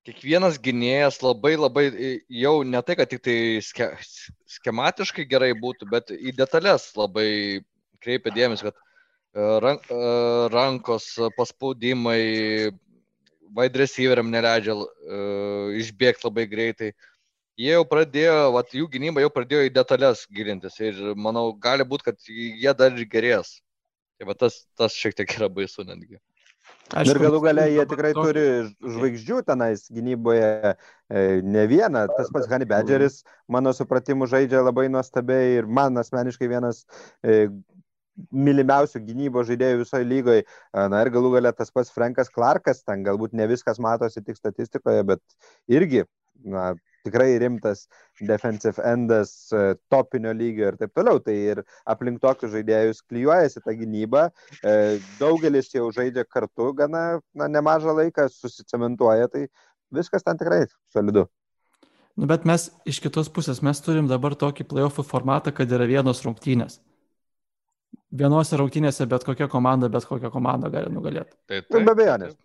[0.06, 1.84] kiekvienas gynėjas labai labai
[2.26, 3.92] jau ne tai, kad tik tai ske,
[4.58, 7.62] schematiškai gerai būtų, bet į detalės labai
[8.02, 9.86] kreipia dėmesį, kad rank,
[10.52, 12.72] rankos paspaudimai,
[13.52, 16.92] wide receiveriam neleidžia uh, išbėgti labai greitai.
[17.62, 22.08] Jie jau pradėjo, vat, jų gynyba jau pradėjo į detalės gilintis ir manau, gali būti,
[22.10, 23.60] kad jie dar ir gerės.
[24.18, 26.18] Tai va tas, tas šiek tiek yra baisu netgi.
[26.92, 28.42] Aišku, ir galų galia jie tikrai turi
[28.94, 32.04] žvaigždžių tenais gynyboje, e, ne vieną.
[32.16, 36.82] Tas pats Hani Badgeris, mano supratimu, žaidžia labai nuostabiai ir man asmeniškai vienas
[37.24, 37.46] e,
[38.34, 40.46] mylimiausių gynybo žaidėjų visoje lygoje.
[40.92, 45.06] Na ir galų galia tas pats Frankas Clarkas, ten galbūt ne viskas matosi tik statistikoje,
[45.14, 45.22] bet
[45.72, 46.04] irgi
[46.44, 46.72] na,
[47.04, 47.86] tikrai rimtas
[48.20, 51.20] defensive endas, e, topinio lygio ir taip toliau.
[51.22, 54.28] Tai ir aplink tokius žaidėjus klyjuojasi ta gynyba.
[54.62, 59.46] E, daugelis jau žaidžia kartu gana na, nemažą laiką, susicementuoja, tai
[59.94, 60.64] viskas ten tikrai
[60.94, 61.26] solidu.
[62.16, 66.20] Nu, bet mes iš kitos pusės, mes turim dabar tokį playoffų formatą, kad yra vienos
[66.26, 66.78] rungtynės.
[68.12, 71.32] Vienose rungtynėse bet kokia komanda, bet kokią komandą gali nugalėti.
[71.48, 72.36] Tai, tai, be abejonės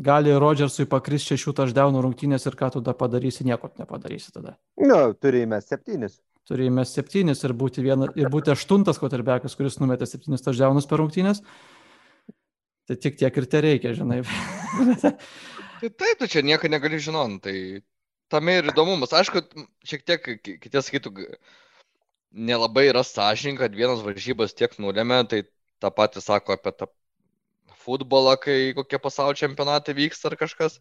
[0.00, 4.56] gali Rodžersui pakris šešių taždaunų rungtynės ir ką tu tada padarysi, nieko nepadarysi tada.
[4.80, 6.20] Nu, turėjome septynis.
[6.48, 11.42] Turėjome septynis ir būti, viena, ir būti aštuntas kotarbekas, kuris numetė septynis taždaunus per rungtynės.
[12.88, 14.22] Tai tik tiek ir te reikia, žinai.
[15.02, 17.38] tai taip, tu čia nieko negali žinoti.
[17.44, 17.56] Tai
[18.32, 19.14] tame ir įdomumas.
[19.14, 19.44] Aišku,
[19.86, 21.28] šiek tiek kitie sakytų,
[22.32, 25.44] nelabai yra sąžininkai, kad vienas varžybas tiek nulėmė, tai
[25.82, 26.90] tą patį sako apie tą
[27.82, 30.78] futbolą, kai kokie pasaulio čempionatai vyksta ar kažkas,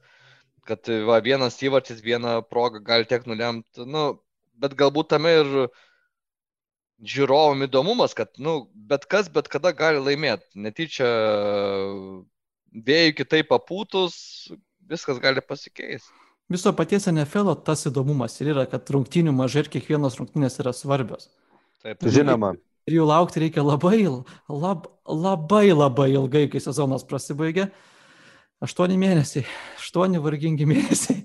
[0.68, 4.22] kad va, vienas įvartis, vieną progą gali tiek nulemti, nu,
[4.62, 5.52] bet galbūt tame ir
[7.02, 10.46] žiūrovom įdomumas, kad, nu, bet kas bet kada gali laimėti.
[10.62, 11.10] Netyčia
[12.72, 14.16] vėjų kitaip papūtus,
[14.92, 16.14] viskas gali pasikeisti.
[16.52, 21.30] Viso paties NFL tas įdomumas ir yra, kad rungtynių mažai ir kiekvienos rungtynės yra svarbios.
[21.82, 22.54] Taip, žinoma
[22.90, 24.04] ir jų laukti reikia labai,
[24.50, 27.70] lab, labai labai ilgai, kai sezonas prasibaigia.
[28.62, 29.42] Aštuoni mėnesiai,
[29.80, 31.24] aštuoni vargingi mėnesiai,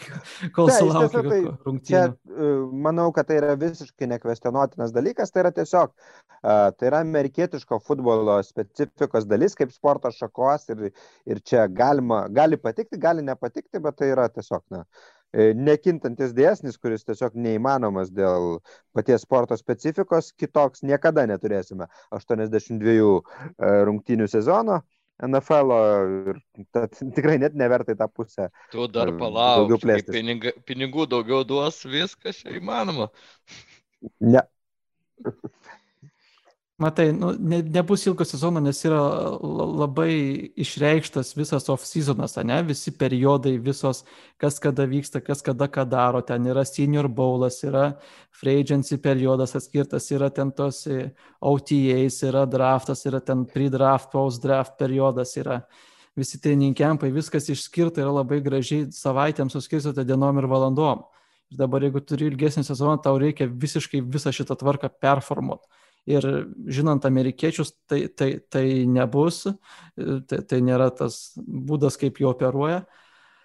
[0.56, 1.84] kol sulaukia tai, rungtynių.
[1.84, 2.52] Čia, e,
[2.86, 5.92] manau, kad tai yra visiškai nekvestionuotinas dalykas, tai yra tiesiog,
[6.40, 10.88] tai yra amerikietiško futbolo specifikos dalis, kaip sporto šakos ir,
[11.28, 16.78] ir čia galima, gali patikti, gali nepatikti, bet tai yra tiesiog, na, E, nekintantis dėsnis,
[16.80, 18.58] kuris tiesiog neįmanomas dėl
[18.96, 24.82] paties sporto specifikos, kitoks niekada neturėsime 82 e, rungtynių sezono.
[25.18, 25.72] NFL
[26.30, 26.36] ir
[26.70, 28.48] tad, tikrai net nevertai tą pusę.
[28.72, 29.74] Tu dar e, palauk,
[30.08, 33.10] pinigų, pinigų daugiau duos, viskas čia įmanoma.
[34.22, 34.46] Ne.
[36.78, 39.00] Matai, nu, ne, nebus ilgo sezono, nes yra
[39.80, 40.12] labai
[40.62, 42.60] išreikštas visas off-seasonas, ne?
[42.68, 44.04] Visi periodai, visos,
[44.38, 46.20] kas kada vyksta, kas kada ką daro.
[46.22, 47.96] Ten yra senior bowlas, yra
[48.30, 50.84] free agency periodas atskirtas, yra ten tos
[51.42, 55.64] OTAs, yra draftas, yra ten pre-draft, post-draft periodas, yra
[56.14, 61.02] visi training campai, viskas išskirta yra labai gražiai savaitėm suskirstota dienom ir valandom.
[61.50, 65.66] Ir dabar, jeigu turi ilgesnį sezoną, tau reikia visiškai visą šitą tvarką performuoti.
[66.08, 66.24] Ir
[66.72, 69.42] žinant amerikiečius, tai, tai, tai nebus,
[70.30, 72.84] tai, tai nėra tas būdas, kaip jų operuoja.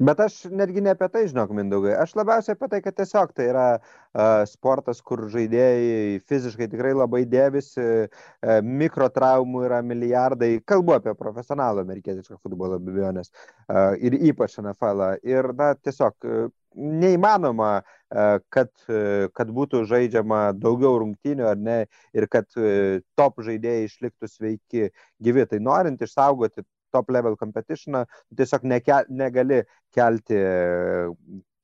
[0.01, 1.93] Bet aš netgi ne apie tai, žinok, Mindaugai.
[2.01, 7.21] Aš labiausiai apie tai, kad tiesiog tai yra uh, sportas, kur žaidėjai fiziškai tikrai labai
[7.29, 10.55] dėvisi, uh, mikrotraumų yra milijardai.
[10.65, 13.29] Kalbu apie profesionalų amerikietišką futbolą, be abejonės.
[13.67, 15.05] Uh, ir ypač NFL.
[15.05, 15.11] -ą.
[15.29, 21.79] Ir, na, tiesiog uh, neįmanoma, uh, kad, uh, kad būtų žaidžiama daugiau rungtynių ar ne
[22.15, 24.89] ir kad uh, top žaidėjai išliktų sveiki
[25.23, 25.47] gyvi.
[25.49, 28.03] Tai norint išsaugoti top level competitioną,
[28.37, 29.63] tiesiog neke, negali
[29.93, 30.37] kelti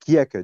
[0.04, 0.42] kiekio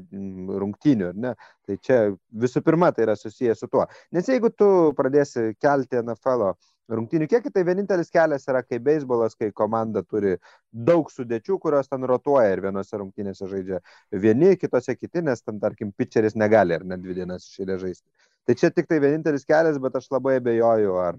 [0.63, 1.35] rungtynių, ne?
[1.67, 1.99] Tai čia
[2.45, 3.87] visų pirma tai yra susijęs su tuo.
[4.15, 6.51] Nes jeigu tu pradėsi kelti NFL
[6.93, 10.37] rungtynių kiekį, tai vienintelis kelias yra kaip beisbolas, kai komanda turi
[10.71, 13.81] daug sudėčių, kurios ten rotuoja ir vienose rungtynėse žaidžia
[14.13, 18.07] vieni, kitose kiti, nes ten, tarkim, pitcheris negali ar net dvi dienas išėlė žaisti.
[18.47, 21.17] Tai čia tik tai vienintelis kelias, bet aš labai abejoju, ar,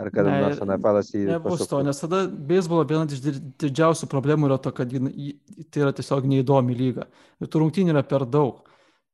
[0.00, 1.24] ar kada nors NFL jį...
[1.28, 3.20] Nebus to, nes tada beisbolo viena iš
[3.60, 7.04] didžiausių problemų yra to, kad tai yra tiesiog neįdomi lyga.
[7.36, 8.62] Ir tų rungtynių yra per daug.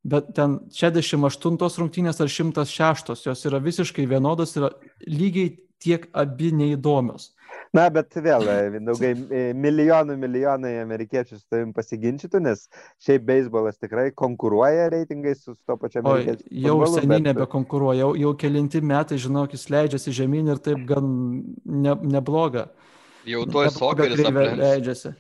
[0.06, 4.68] Bet ten 68 rungtynės ar 106, jos yra visiškai vienodos ir
[5.10, 7.32] lygiai tiek abi neįdomios.
[7.76, 9.12] Na, bet vėl, Vindaugai,
[9.56, 12.64] milijonų milijonai amerikiečių su tavim pasiginčytų, nes
[13.04, 16.46] šiaip beisbolas tikrai konkuruoja reitingais su to pačiu amerikiečiu.
[16.64, 17.26] Jau seniai bet...
[17.30, 21.10] nebekonkuruoja, jau, jau kelinti metai, žinok, jis leidžiasi žemyn ir taip gan
[21.64, 22.68] ne, nebloga.
[23.26, 25.12] Jau tuoj sokeris leidžiasi.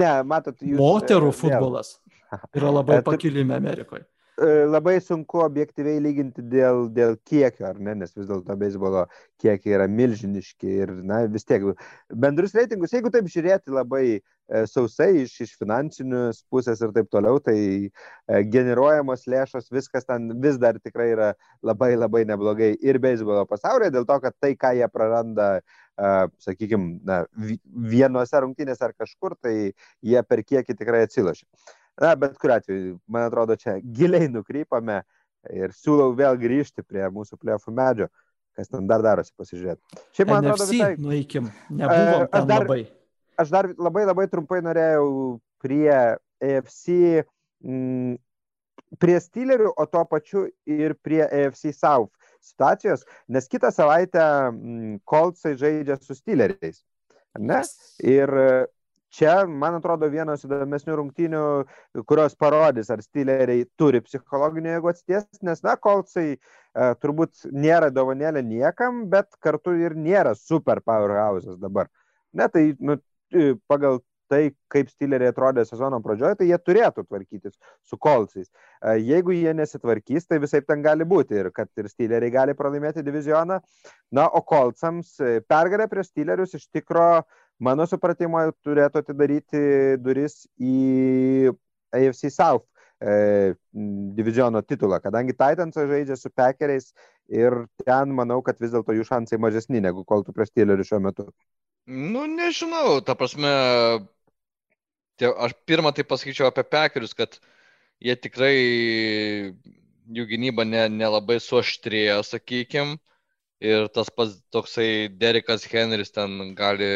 [0.00, 0.78] Ne, matot, jūs.
[0.80, 1.96] Moterų futbolas
[2.32, 2.44] vėl.
[2.60, 4.06] yra labai pakilime Amerikoje.
[4.36, 9.06] E, labai sunku objektyviai lyginti dėl, dėl kiekio, ar ne, nes vis dėlto beisbolo
[9.40, 11.64] kiekiai yra milžiniški ir, na, vis tiek
[12.12, 14.20] bendrus reitingus, jeigu taip žiūrėti labai e,
[14.68, 17.56] sausai iš, iš finansinės pusės ir taip toliau, tai
[17.88, 21.30] e, generuojamos lėšos, viskas ten vis dar tikrai yra
[21.64, 25.48] labai labai neblogai ir beisbolo pasaulyje, dėl to, kad tai, ką jie praranda,
[26.44, 27.22] sakykime,
[27.88, 29.72] vienose rungtynėse ar kažkur, tai
[30.04, 31.48] jie per kiekį tikrai atsilošia.
[32.02, 35.00] Na, bet kuriu atveju, man atrodo, čia giliai nukrypame
[35.54, 38.10] ir siūlau vėl grįžti prie mūsų plėfų medžio,
[38.56, 40.02] kas ten dar darosi pasižiūrėti.
[40.16, 40.92] Šiaip man NFC, atrodo, visai...
[41.00, 42.82] nueikim, nebuvom aš dar, labai.
[43.36, 45.08] Aš dar labai labai trumpai norėjau
[45.62, 45.90] prie
[46.44, 47.24] AFC,
[47.64, 48.16] m,
[49.00, 52.12] prie Steelerių, o tuo pačiu ir prie AFC South
[52.46, 54.22] situacijos, nes kitą savaitę
[55.08, 56.82] Coltsai žaidžia su Steeleriais.
[57.36, 57.60] Ne?
[58.04, 58.30] Ir
[59.14, 61.42] čia, man atrodo, vienas įdomesnių rungtynių,
[62.08, 66.38] kurios parodys, ar styleriai turi psichologinio jėgų atsties, nes, na, kolcai e,
[67.02, 71.90] turbūt nėra dovanėlė niekam, bet kartu ir nėra super powerhouse'as dabar.
[72.36, 72.98] Ne, tai, nu,
[73.70, 77.54] pagal tai, kaip styleriai atrodė sezono pradžioje, tai jie turėtų tvarkytis
[77.86, 78.48] su kolcais.
[78.48, 83.06] E, jeigu jie nesitvarkys, tai visai ten gali būti ir kad ir styleriai gali pralaimėti
[83.06, 83.60] divizioną.
[84.16, 89.60] Na, o kolcams e, pergalė prieš stylerius iš tikro uh, mano supratimo, turėtų atidaryti
[90.02, 91.52] duris į
[91.96, 92.66] AFC South
[93.00, 93.54] e,
[94.16, 96.92] diviziono titulą, kadangi Titans žaidžia su Packeriais
[97.32, 101.30] ir ten manau, kad vis dėlto jų šansai mažesni negu koltų prie Steelerių šiuo metu.
[101.86, 103.50] Nu, nežinau, ta prasme,
[105.20, 107.38] tie, aš pirmą tai pasakyčiau apie Packerius, kad
[108.02, 108.54] jie tikrai,
[110.16, 112.98] jų gynyba nelabai ne, ne suaštrėjo, sakykime
[113.64, 116.88] Ir tas pats toksai Derekas Henris ten gali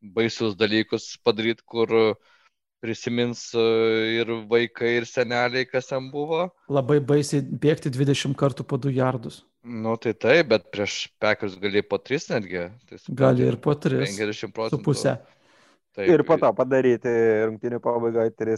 [0.00, 2.14] baisius dalykus padaryti, kur
[2.82, 3.64] prisimins e,
[4.18, 6.48] ir vaikai, ir seneliai, kas ten buvo.
[6.72, 9.42] Labai baisiai bėgti 20 kartų po 2 jardus.
[9.62, 12.64] Nu tai taip, bet prieš Pekers gali po 3 netgi.
[12.88, 14.00] Tai gali ir po 3.
[14.08, 14.80] 50 procentų.
[14.80, 15.14] Su pusė.
[15.92, 16.08] Taip.
[16.08, 17.10] Ir po to padaryti
[17.44, 18.56] rungtinių pabaigoje 3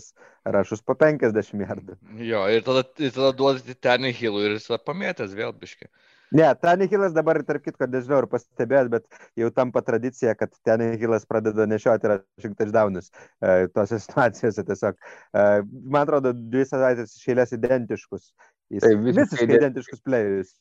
[0.54, 1.98] rašus po 50 jardų.
[2.22, 5.90] Jo, ir tada, ir tada duoti ten į hilų ir jis pamėtęs vėl biškai.
[6.32, 9.04] Ne, Tanihilas dabar, tarp kitko, nežinau, ar pastebėjot, bet
[9.38, 14.98] jau tampa tradicija, kad Tanihilas pradeda nešioti rushing touchdownus e, tose situacijose tiesiog.
[14.98, 15.44] E,
[15.84, 18.32] man atrodo, dvi savaitės išėlės identiškus.
[18.72, 20.54] Jis tai visiškai, visiškai identiškus playerius.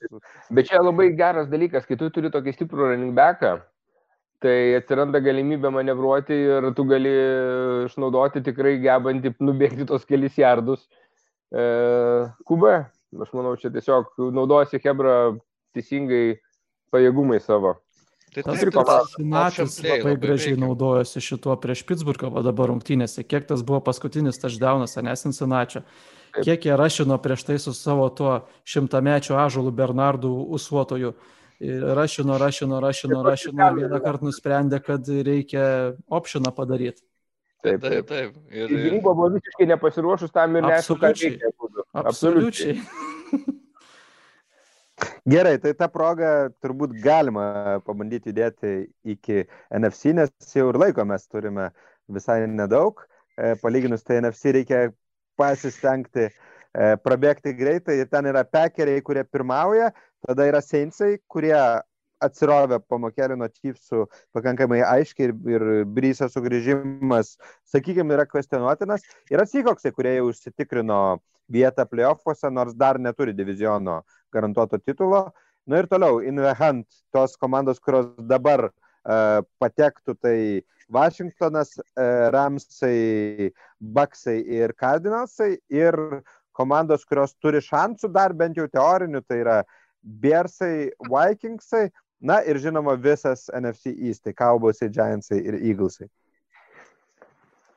[0.54, 3.56] Bet čia labai geras dalykas, kai tu turi tokį stiprų running backą,
[4.44, 7.14] tai atsiranda galimybė manevruoti ir tu gali
[7.88, 10.84] išnaudoti tikrai gebantį nubėgti tos kelis jardus.
[11.54, 11.66] E,
[12.46, 12.76] Kuba,
[13.24, 15.16] aš manau, čia tiesiog naudojasi Hebra
[15.76, 16.40] teisingai
[16.94, 17.78] pajėgumai savo.
[18.34, 23.22] Tai tas tas Sinatis labai, labai gražiai naudojosi šituo prieš Pittsburgą, o dabar rungtynėse.
[23.30, 25.84] Kiek tas buvo paskutinis touchdownas, Anesin Sinačio.
[26.40, 31.14] Kiek jie rašino prieš tai su savo tuo šimtamečiu ažulu Bernardu Usuotoju.
[31.62, 37.06] Rašino, rašino, rašino, rašino ir vieną kartą nusprendė, kad reikia optioną padaryti.
[37.64, 38.34] Taip, Taip, taip.
[38.52, 41.30] Ir, Ir gynyba buvo visiškai nepasiruošus tam ir neaišku, ką Absoliučiai.
[41.38, 41.52] reikia.
[41.62, 41.86] būtų.
[42.02, 42.82] Absoliučiai.
[45.30, 46.30] Gerai, tai tą progą
[46.64, 48.74] turbūt galima pabandyti judėti
[49.14, 49.44] iki
[49.74, 51.70] NFC, nes jau ir laiko mes turime
[52.12, 53.02] visai nedaug.
[53.38, 54.84] E, Palyginus tai NFC reikia
[55.40, 56.34] pasistengti e,
[57.06, 58.00] prabėgti greitai.
[58.04, 59.92] Ir ten yra pekeriai, kurie pirmauja,
[60.28, 61.56] tada yra Seinsai, kurie
[62.26, 64.06] atsirovė pamokėlį nuo Chiefsų
[64.36, 67.36] pakankamai aiškiai ir, ir Bryso sugrįžimas,
[67.72, 69.06] sakykime, yra kvestionuotinas.
[69.34, 71.00] Yra Seahawksai, kurie jau užsitikrino
[71.54, 74.02] vietą playoffuose, nors dar neturi diviziono
[74.34, 75.28] garantuoto titulo.
[75.68, 80.38] Na ir toliau, in the hunt, tos komandos, kurios dabar uh, patektų, tai
[80.92, 85.96] Washingtonas, uh, Ramsai, Bucksai ir Cardinalsai ir
[86.54, 89.62] komandos, kurios turi šansų dar bent jau teorinių, tai yra
[90.04, 91.88] Bearsai, Vikingsai,
[92.24, 96.08] na ir žinoma visas NFC East, tai Cowboysai, Giantsai ir Eaglesai.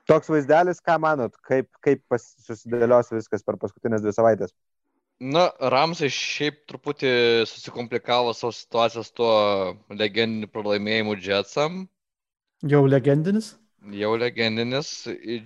[0.07, 4.55] Toks vaizdelis, ką manot, kaip, kaip susidėlios viskas per paskutinės dvi savaitės?
[5.19, 7.11] Na, Ramsai šiaip truputį
[7.49, 9.31] susikomplikavo savo situacijas tuo
[9.91, 11.87] legendiniu pralaimėjimu Jetsam.
[12.63, 13.55] Jau legendinis.
[13.97, 14.91] Jau legendinis.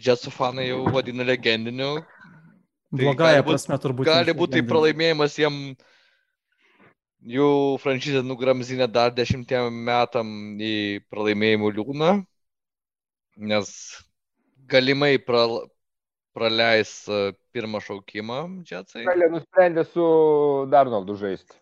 [0.02, 2.00] Jetsų fanai jau vadina legendiniu.
[2.90, 4.10] Tai Blogąją prasme turbūt.
[4.10, 5.60] Gali būti tai pralaimėjimas jiem
[7.26, 12.12] jų franšizę nugramzinę dar dešimtiem metam į pralaimėjimų liūną,
[13.50, 13.72] nes
[14.70, 15.66] galimai pral,
[16.36, 19.04] praleis e, pirmą šaukimą Jetsai.
[19.08, 20.06] Galė nusprendė su
[20.70, 21.56] Darnoldu žaisti.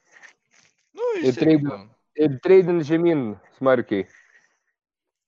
[0.95, 1.81] Nu, Ir išsirinko.
[2.19, 3.29] Ir treidint žemyn
[3.59, 4.07] smarkiai.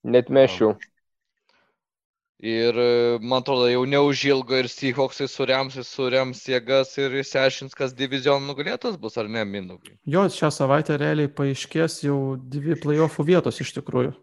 [0.03, 0.75] Net mešiau.
[2.41, 8.49] Ir e, man atrodo, jau neužilgo ir Seahawksai surems, surems jėgas ir išsiaiškins, kas divizionų
[8.49, 9.99] nugalėtas bus ar ne, Mindaugai.
[10.09, 14.15] Jo, šią savaitę realiai paaiškės jau dvi playoffų vietos iš tikrųjų.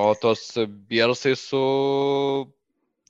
[0.00, 0.46] O tos
[0.88, 1.60] Biersai su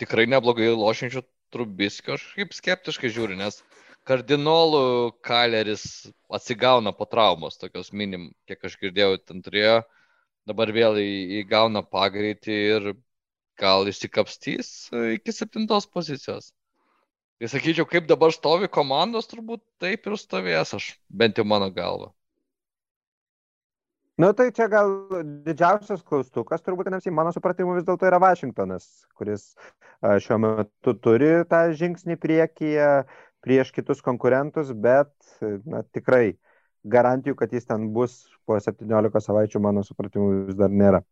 [0.03, 1.23] tikrai neblogai lošiančiu
[1.55, 3.63] Trubiskiu aš kaip skeptiškai žiūriu, nes
[4.09, 9.79] kardinolų Kaleris atsigauna po traumos, tokios minim, kiek aš girdėjau, ten turėjo,
[10.49, 10.99] dabar vėl
[11.43, 12.93] įgauna pagreitį ir
[13.59, 16.53] gal išsikapstys iki septintos pozicijos.
[17.39, 22.11] Tai sakyčiau, kaip dabar stovi komandos, turbūt taip ir stovės aš, bent jau mano galva.
[24.19, 24.91] Na, tai čia gal
[25.47, 29.53] didžiausias klaustukas, turbūt, nes į mano supratimu vis dėlto yra Vašingtonas, kuris
[30.03, 32.89] šiuo metu turi tą žingsnį priekyje
[33.47, 35.15] prieš kitus konkurentus, bet
[35.63, 36.33] na, tikrai
[36.85, 41.03] garantijų, kad jis ten bus po 17 savaičių, mano supratimu, vis dar nėra.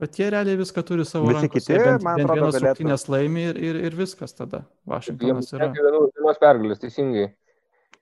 [0.00, 1.60] Bet jie realiai viską turi savo Visi rankose.
[1.60, 4.62] kiti, bent, man atrodo, vienas rungtynės laimi ir, ir, ir viskas tada.
[4.88, 5.68] Vašingtonas yra.
[5.76, 7.26] vienos pergalės, teisingai.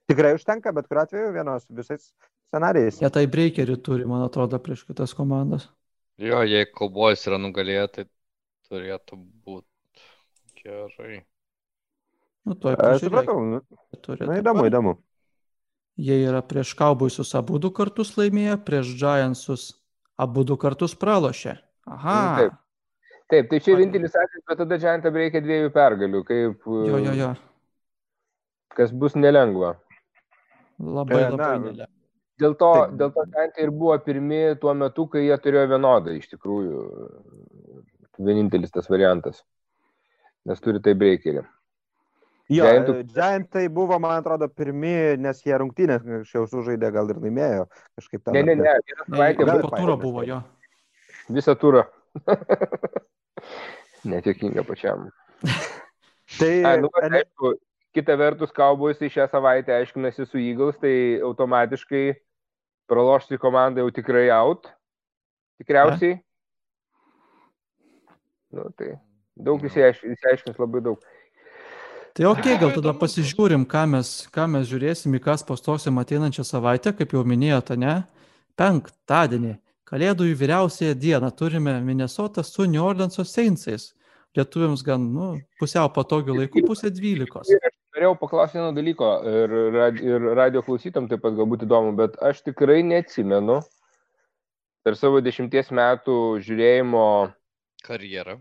[0.08, 2.12] Tikrai užtenka, bet kuriuo atveju vienos visais
[2.48, 3.00] scenarijais.
[3.02, 5.66] Jie tai breakerį turi, man atrodo, prieš kitas komandas.
[6.22, 8.06] Jo, jei kaubojas yra nugalėję, tai
[8.70, 10.06] turėtų būti
[10.62, 11.20] gerai.
[12.46, 13.10] Nu, tuoj A, pažiūrėk.
[13.10, 14.38] Supratau, nu, na, dabar.
[14.38, 14.94] įdomu, įdomu.
[15.98, 19.64] Jie yra prieš Cowboysus abu du kartus laimėję, prieš Giantsus
[20.18, 21.56] abu du kartus pralošė.
[21.90, 22.18] Aha.
[22.38, 22.56] Taip.
[23.28, 27.32] Taip, tai čia vienintelis atvejis, bet tada Giantam reikia dviejų pergalių, kaip Jo, jo, jo.
[28.78, 29.74] kas bus nelengva.
[30.78, 31.88] Labai, E, labai nelengva.
[32.38, 32.94] Dėl to, Taip.
[33.02, 36.86] dėl to Giantai ir buvo pirmi tuo metu, kai jie turėjo vienodą iš tikrųjų.
[38.18, 39.42] Vienintelis tas variantas.
[40.48, 41.42] Nes turi tai breakerį.
[42.48, 47.66] Jo, Giantų- Giantai buvo, man atrodo, pirmi, nes jie rungtynės anksčiau sužaidė, gal ir laimėjo
[47.98, 48.38] kažkaip ten.
[48.38, 48.72] Ne, ne, ne.
[49.36, 50.38] Po turą buvo jo.
[51.28, 51.84] visą turą.
[54.08, 55.10] Netikinga pačiam.
[56.38, 57.52] Tai, Ai, nu, ene- aišku,
[57.96, 62.02] kita vertus, Cowboysai šią savaitę aiškinasi su Eagles, tai automatiškai
[62.88, 64.68] pralošti komandą jau tikrai out.
[65.60, 66.18] Tikriausiai.
[68.56, 68.94] Nu, tai
[69.36, 71.00] daug išsiaiškins, išsiaiškins labai daug.
[72.18, 76.90] Tai ok, gal tada pasižiūrim, ką mes, ką mes žiūrėsim, į kas pastosim ateinančią savaitę,
[76.98, 77.92] kaip jau minėjote, ne?
[78.58, 79.52] Penktadienį,
[79.88, 83.94] Kalėdų į vyriausiąją dieną, turime Minnesotą su New Orleanso Saintsais.
[84.36, 85.28] Lietuviams gan, nu,
[85.62, 87.48] pusiau patogių laikų, pusė dvylikos.
[87.96, 89.54] Norėjau paklausyti vieno dalyko ir,
[90.02, 93.62] ir radio klausytam taip pat galbūt įdomu, bet aš tikrai neatsimenu
[94.84, 97.06] per savo dešimties metų žiūrėjimo
[97.86, 98.36] Karjera.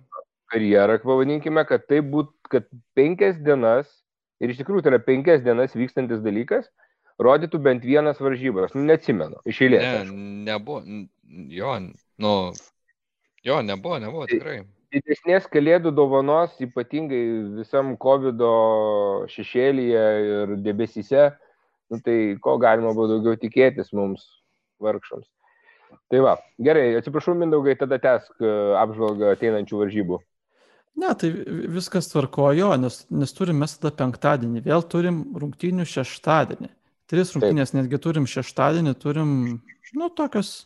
[0.52, 2.68] karjerą, pavadinkime, kad tai būtų, kad
[2.98, 3.90] penkias dienas,
[4.44, 6.70] ir iš tikrųjų tai yra penkias dienas vykstantis dalykas,
[7.22, 8.74] rodytų bent vienas varžybas.
[8.78, 9.84] Nu, neatsimenu, iš eilės.
[9.84, 10.18] Ne, aišku.
[10.48, 10.82] nebuvo.
[11.52, 11.78] Jo,
[12.24, 12.34] nu.
[13.46, 14.62] Jo, nebuvo, nebuvo tikrai.
[14.94, 17.22] Didesnės kalėdų dovanos, ypatingai
[17.58, 18.44] visam COVID
[19.34, 21.32] šešėlyje ir debesyse,
[21.92, 24.24] nu, tai ko galima buvo daugiau tikėtis mums
[24.84, 25.28] vargšams.
[26.12, 30.20] Tai va, gerai, atsiprašau, Mindaugai, tada tesk e, apžvalgą ateinančių varžybų.
[30.98, 31.30] Ne, tai
[31.70, 36.72] viskas tvarkojo, nes, nes turim mes tada penktadienį, vėl turim rungtynių šeštadienį.
[37.08, 37.78] Tris rungtynės Taip.
[37.78, 39.30] netgi turim šeštadienį, turim,
[39.94, 40.66] nu, tokios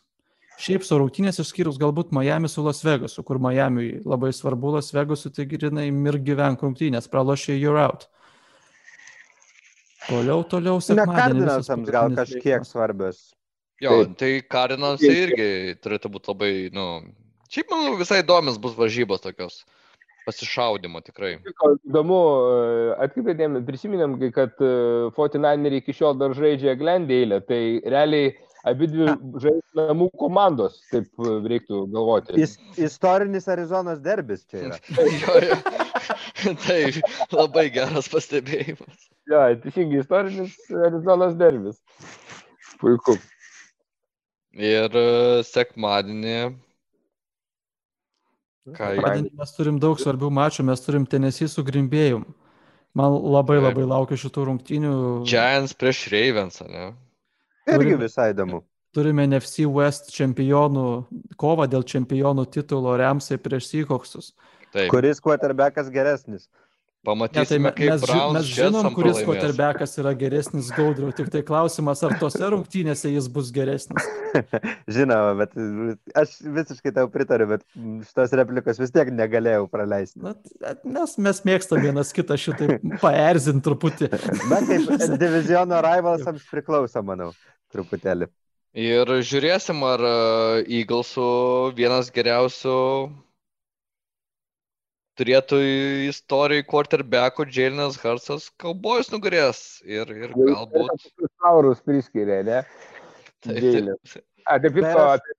[0.62, 5.34] šiaip su rungtynės išskyrus galbūt Miami su Las Vegasu, kur Miami labai svarbu Las Vegasu,
[5.36, 8.08] tai grinai mir gyvenk rungtynės, pralošė you're out.
[10.08, 11.12] Toliau, toliau, sekmadienį.
[11.12, 13.20] Ne, kardinalsams gal kažkiek svarbios.
[13.84, 14.16] Jo, Taip.
[14.22, 16.88] tai Cardinals irgi turėtų būti labai, nu,
[17.52, 19.64] šiaip manau visai įdomios bus varžybos tokios
[20.26, 21.36] pasišaudimo tikrai.
[21.88, 22.20] Įdomu,
[22.52, 28.32] e, atkreipėm, prisiminėm, kad 49 e, iki šiol dar žaidžia Glendale, tai realiai
[28.68, 29.10] abi dvi
[29.42, 32.38] žaidžia namų komandos, taip e, reiktų galvoti.
[32.42, 34.80] Is, istorinis Arizonos derbis čia yra.
[35.24, 35.60] jo, jo.
[36.66, 36.80] tai
[37.34, 39.08] labai geras pastebėjimas.
[39.32, 40.58] Jo, teisingai, istorinis
[40.90, 41.82] Arizonos derbis.
[42.82, 43.18] Puiku.
[44.58, 44.96] Ir
[45.48, 46.52] sekmadienį.
[48.70, 52.26] Sekmadienį mes turim daug svarbių mačų, mes turim tenesį su Grimbėjum.
[52.98, 54.94] Man labai labai laukia šitų rungtynių.
[55.30, 56.92] Giants prieš Ravens, ne?
[57.72, 58.62] Irgi visai įdomu.
[58.92, 60.86] Turime NFC West čempionų,
[61.40, 64.34] kovą dėl čempionų titulo Remsai prieš Seahawksus.
[64.76, 64.90] Taip.
[64.92, 66.50] Kuris quarterbackas geresnis?
[67.02, 71.40] Pamatysime, ja, tai kaip mes, Browns mes žinom, kuris quarterbackas yra geresnis gaudriau, tik tai
[71.42, 74.06] klausimas, ar tose rungtynėse jis bus geresnis.
[74.98, 75.56] Žinoma, bet
[76.22, 77.66] aš visiškai tau pritariu, bet
[78.06, 80.22] šitos replikos vis tiek negalėjau praleisti.
[80.22, 80.36] Na,
[81.00, 84.12] nes mes mėgstam vienas kitą šitai paerzinti truputį.
[84.54, 84.94] Na, kaip
[85.26, 87.32] diviziono rivalsams priklauso, manau,
[87.74, 88.30] truputėlį.
[88.78, 90.16] Ir žiūrėsim, ar e,
[90.84, 91.26] Eaglesų
[91.82, 92.78] vienas geriausių
[95.22, 95.60] turėtų
[96.10, 101.12] istorijai quarterbackų Jalinas Harsas Cowboys nugalės ir, ir galbūt.
[101.42, 102.64] Taurus priskiria, ne?
[103.46, 104.18] Taip.
[104.50, 105.30] A, taip, taip,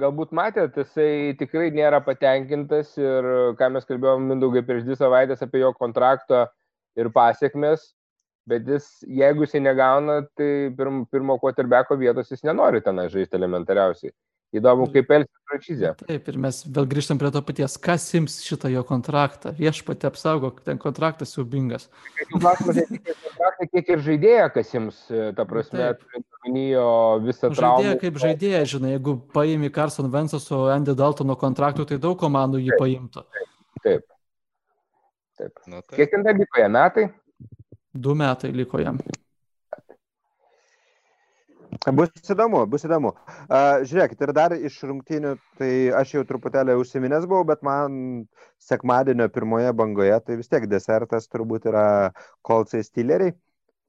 [0.00, 3.28] galbūt matėt, jisai tikrai nėra patenkintas ir
[3.58, 6.44] ką mes kalbėjome Mindaugai prieš dvi savaitės apie jo kontraktą
[6.98, 7.92] ir pasiekmes,
[8.48, 14.12] bet jis, jeigu jisai negauna, tai pirm, pirmo quarterbacko vietos jis nenori ten žaisti elementariausiai.
[14.52, 15.92] Įdomu, kaip elgsis franšizė.
[16.02, 19.54] Taip, ir mes vėl grįžtam prie to paties, kas sims šitą jo kontraktą.
[19.56, 21.88] Viešpatė apsaugo, ten kontraktas siubingas.
[22.32, 26.84] Klausimas, kontraktą, kiek ir žaidėja, kas sims, e, ta prasme, turinijo
[27.24, 27.80] visą traumą.
[27.80, 32.60] Žaidėja kaip žaidėja, žinai, jeigu paimi Carson Vensą su Andy Daltono kontraktu, tai daug komandų
[32.60, 33.24] jį taip, paimtų.
[33.24, 33.50] Taip.
[33.88, 34.06] taip.
[35.40, 35.66] taip.
[35.66, 35.96] Na, taip.
[35.96, 37.08] Kiek ten dar liko jam metai?
[37.92, 39.00] Du metai liko jam.
[41.90, 43.10] Bus įdomu, bus įdomu.
[43.50, 47.96] Uh, žiūrėkit, ir dar iš rungtynių, tai aš jau truputėlį užsiminęs buvau, bet man
[48.62, 51.84] sekmadienio pirmoje bangoje, tai vis tiek desertas turbūt yra
[52.46, 53.34] Kolcai Stilleriai.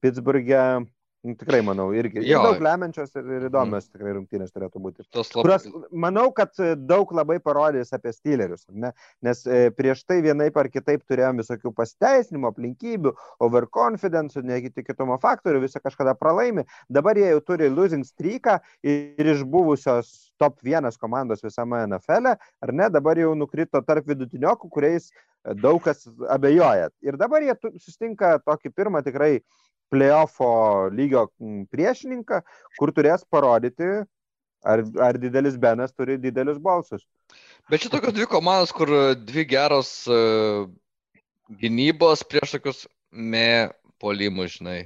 [0.01, 3.93] Pittsburghe Nu, tikrai manau, irgi ir daug lemiančios ir, ir įdomios mm.
[3.95, 5.05] tikrai rungtynės turėtų būti.
[5.15, 5.29] Lab...
[5.31, 5.67] Kurios,
[6.05, 8.91] manau, kad daug labai parodys apie stylerius, ne?
[9.23, 13.15] nes e, prieš tai vienaip ar kitaip turėjom visokių pasteisinimų, aplinkybių,
[13.47, 16.67] overconfidence, neįtikėtumo faktorių, visą kažkada pralaimi.
[16.91, 22.55] Dabar jie jau turi losing streaką ir iš buvusios top vienas komandos visame NFL, e,
[22.67, 25.13] ar ne, dabar jau nukrito tarp vidutiniokų, kuriais
[25.59, 26.89] daug kas abejoja.
[27.03, 29.41] Ir dabar jie sustinka tokį pirmą tikrai
[29.93, 30.49] playoffo
[30.93, 31.27] lygio
[31.71, 32.41] priešininką,
[32.79, 33.91] kur turės parodyti,
[34.65, 37.05] ar, ar didelis Benas turi didelius balsus.
[37.71, 38.89] Bet čia tokios dvi komandos, kur
[39.21, 40.65] dvi geros uh,
[41.61, 43.69] gynybos prieš tokius me
[44.01, 44.81] polimus, žinai.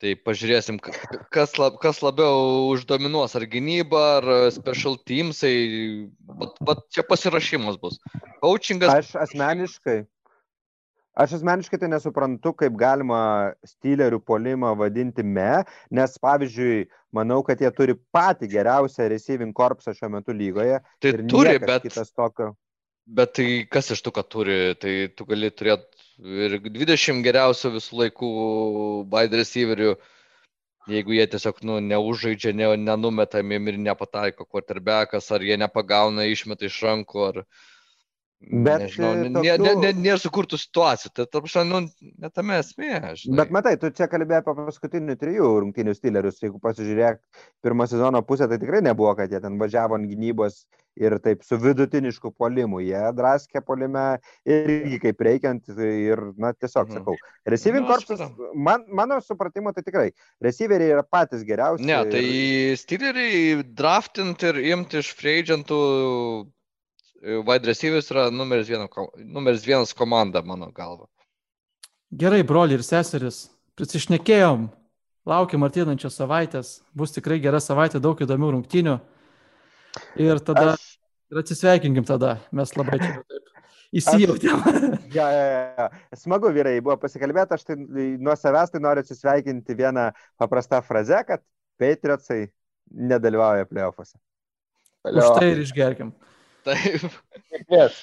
[0.00, 5.52] Tai pažiūrėsim, kas, lab, kas labiau uždominuos, ar gynyba, ar special teamsai.
[6.40, 7.98] Bet, bet čia pasirašymas bus.
[8.40, 8.94] Coachingas.
[8.94, 9.98] Aš asmeniškai,
[11.20, 13.20] Aš asmeniškai tai nesuprantu, kaip galima
[13.66, 15.62] stylerių polimą vadinti me,
[15.92, 20.78] nes pavyzdžiui, manau, kad jie turi patį geriausią receiving korpsą šiuo metu lygoje.
[21.02, 21.84] Tai turi, bet...
[21.84, 22.54] Kitas tokio.
[23.10, 26.00] Bet tai kas iš tų, kad turi, tai tu gali turėti
[26.46, 28.30] ir 20 geriausių visų laikų
[29.10, 29.94] wide receiverių,
[30.90, 36.78] jeigu jie tiesiog nu, neužžaidžia, ne, nenumetami ir nepataiko quarterbackas, ar jie nepagauna, išmeta iš
[36.86, 37.42] rankų, ar,
[38.40, 39.56] Bet Nežinau, e, tokių...
[39.60, 42.92] nė, nė, nė sukurtų situacijų, tai tarp šiandien nu, netame esmė.
[43.20, 43.36] Žinai.
[43.36, 47.20] Bet matai, tu čia kalbėjai apie paskutinių trijų rungtynių stilierius, jeigu pasižiūrėk,
[47.60, 50.62] pirmą sezono pusę tai tikrai nebuvo, kad jie ten važiavo ant gynybos
[50.98, 54.04] ir taip su vidutinišku polimu, jie draskė polime
[54.48, 56.96] irgi kaip reikiant ir, na, tiesiog mhm.
[56.96, 57.18] sakau,
[57.52, 58.24] receiving korpsas,
[58.56, 60.06] man, mano supratimo tai tikrai,
[60.44, 61.84] receiveriai yra patys geriausi.
[61.84, 62.80] Ne, tai ir...
[62.80, 65.82] stilieriai draftinti ir imti iš freidžiantų
[67.20, 71.06] wide receivers yra numeris, viena, numeris vienas komanda, mano galva.
[72.10, 73.44] Gerai, broli ir seseris,
[73.78, 74.66] prisišnekėjom,
[75.30, 78.96] laukiam artėjančios savaitės, bus tikrai gera savaitė, daug įdomių rungtynių.
[80.22, 80.88] Ir tada Aš,
[81.30, 82.38] ir atsisveikinkim tada.
[82.54, 83.50] Mes labai čia taip
[84.00, 84.62] įsijautėm.
[85.16, 85.46] ja, ja,
[85.78, 85.88] ja.
[86.18, 90.10] Smagu, vyrai, buvo pasikalbėti, aš tai nuo savęs tai noriu atsisveikinti vieną
[90.40, 91.44] paprastą frazę, kad
[91.80, 92.48] Patriotsai
[92.90, 94.18] nedalyvauja playoffuose.
[95.10, 96.12] Už tai ir išgerkim.
[96.66, 97.06] Taip,
[97.50, 98.00] Sėkmės.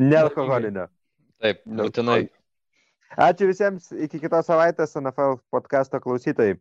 [0.00, 0.86] Nealkoholinio.
[1.42, 2.26] taip, būtinai.
[3.16, 6.56] Ačiū visiems, iki kitos savaitės NFL podkasto klausytojai.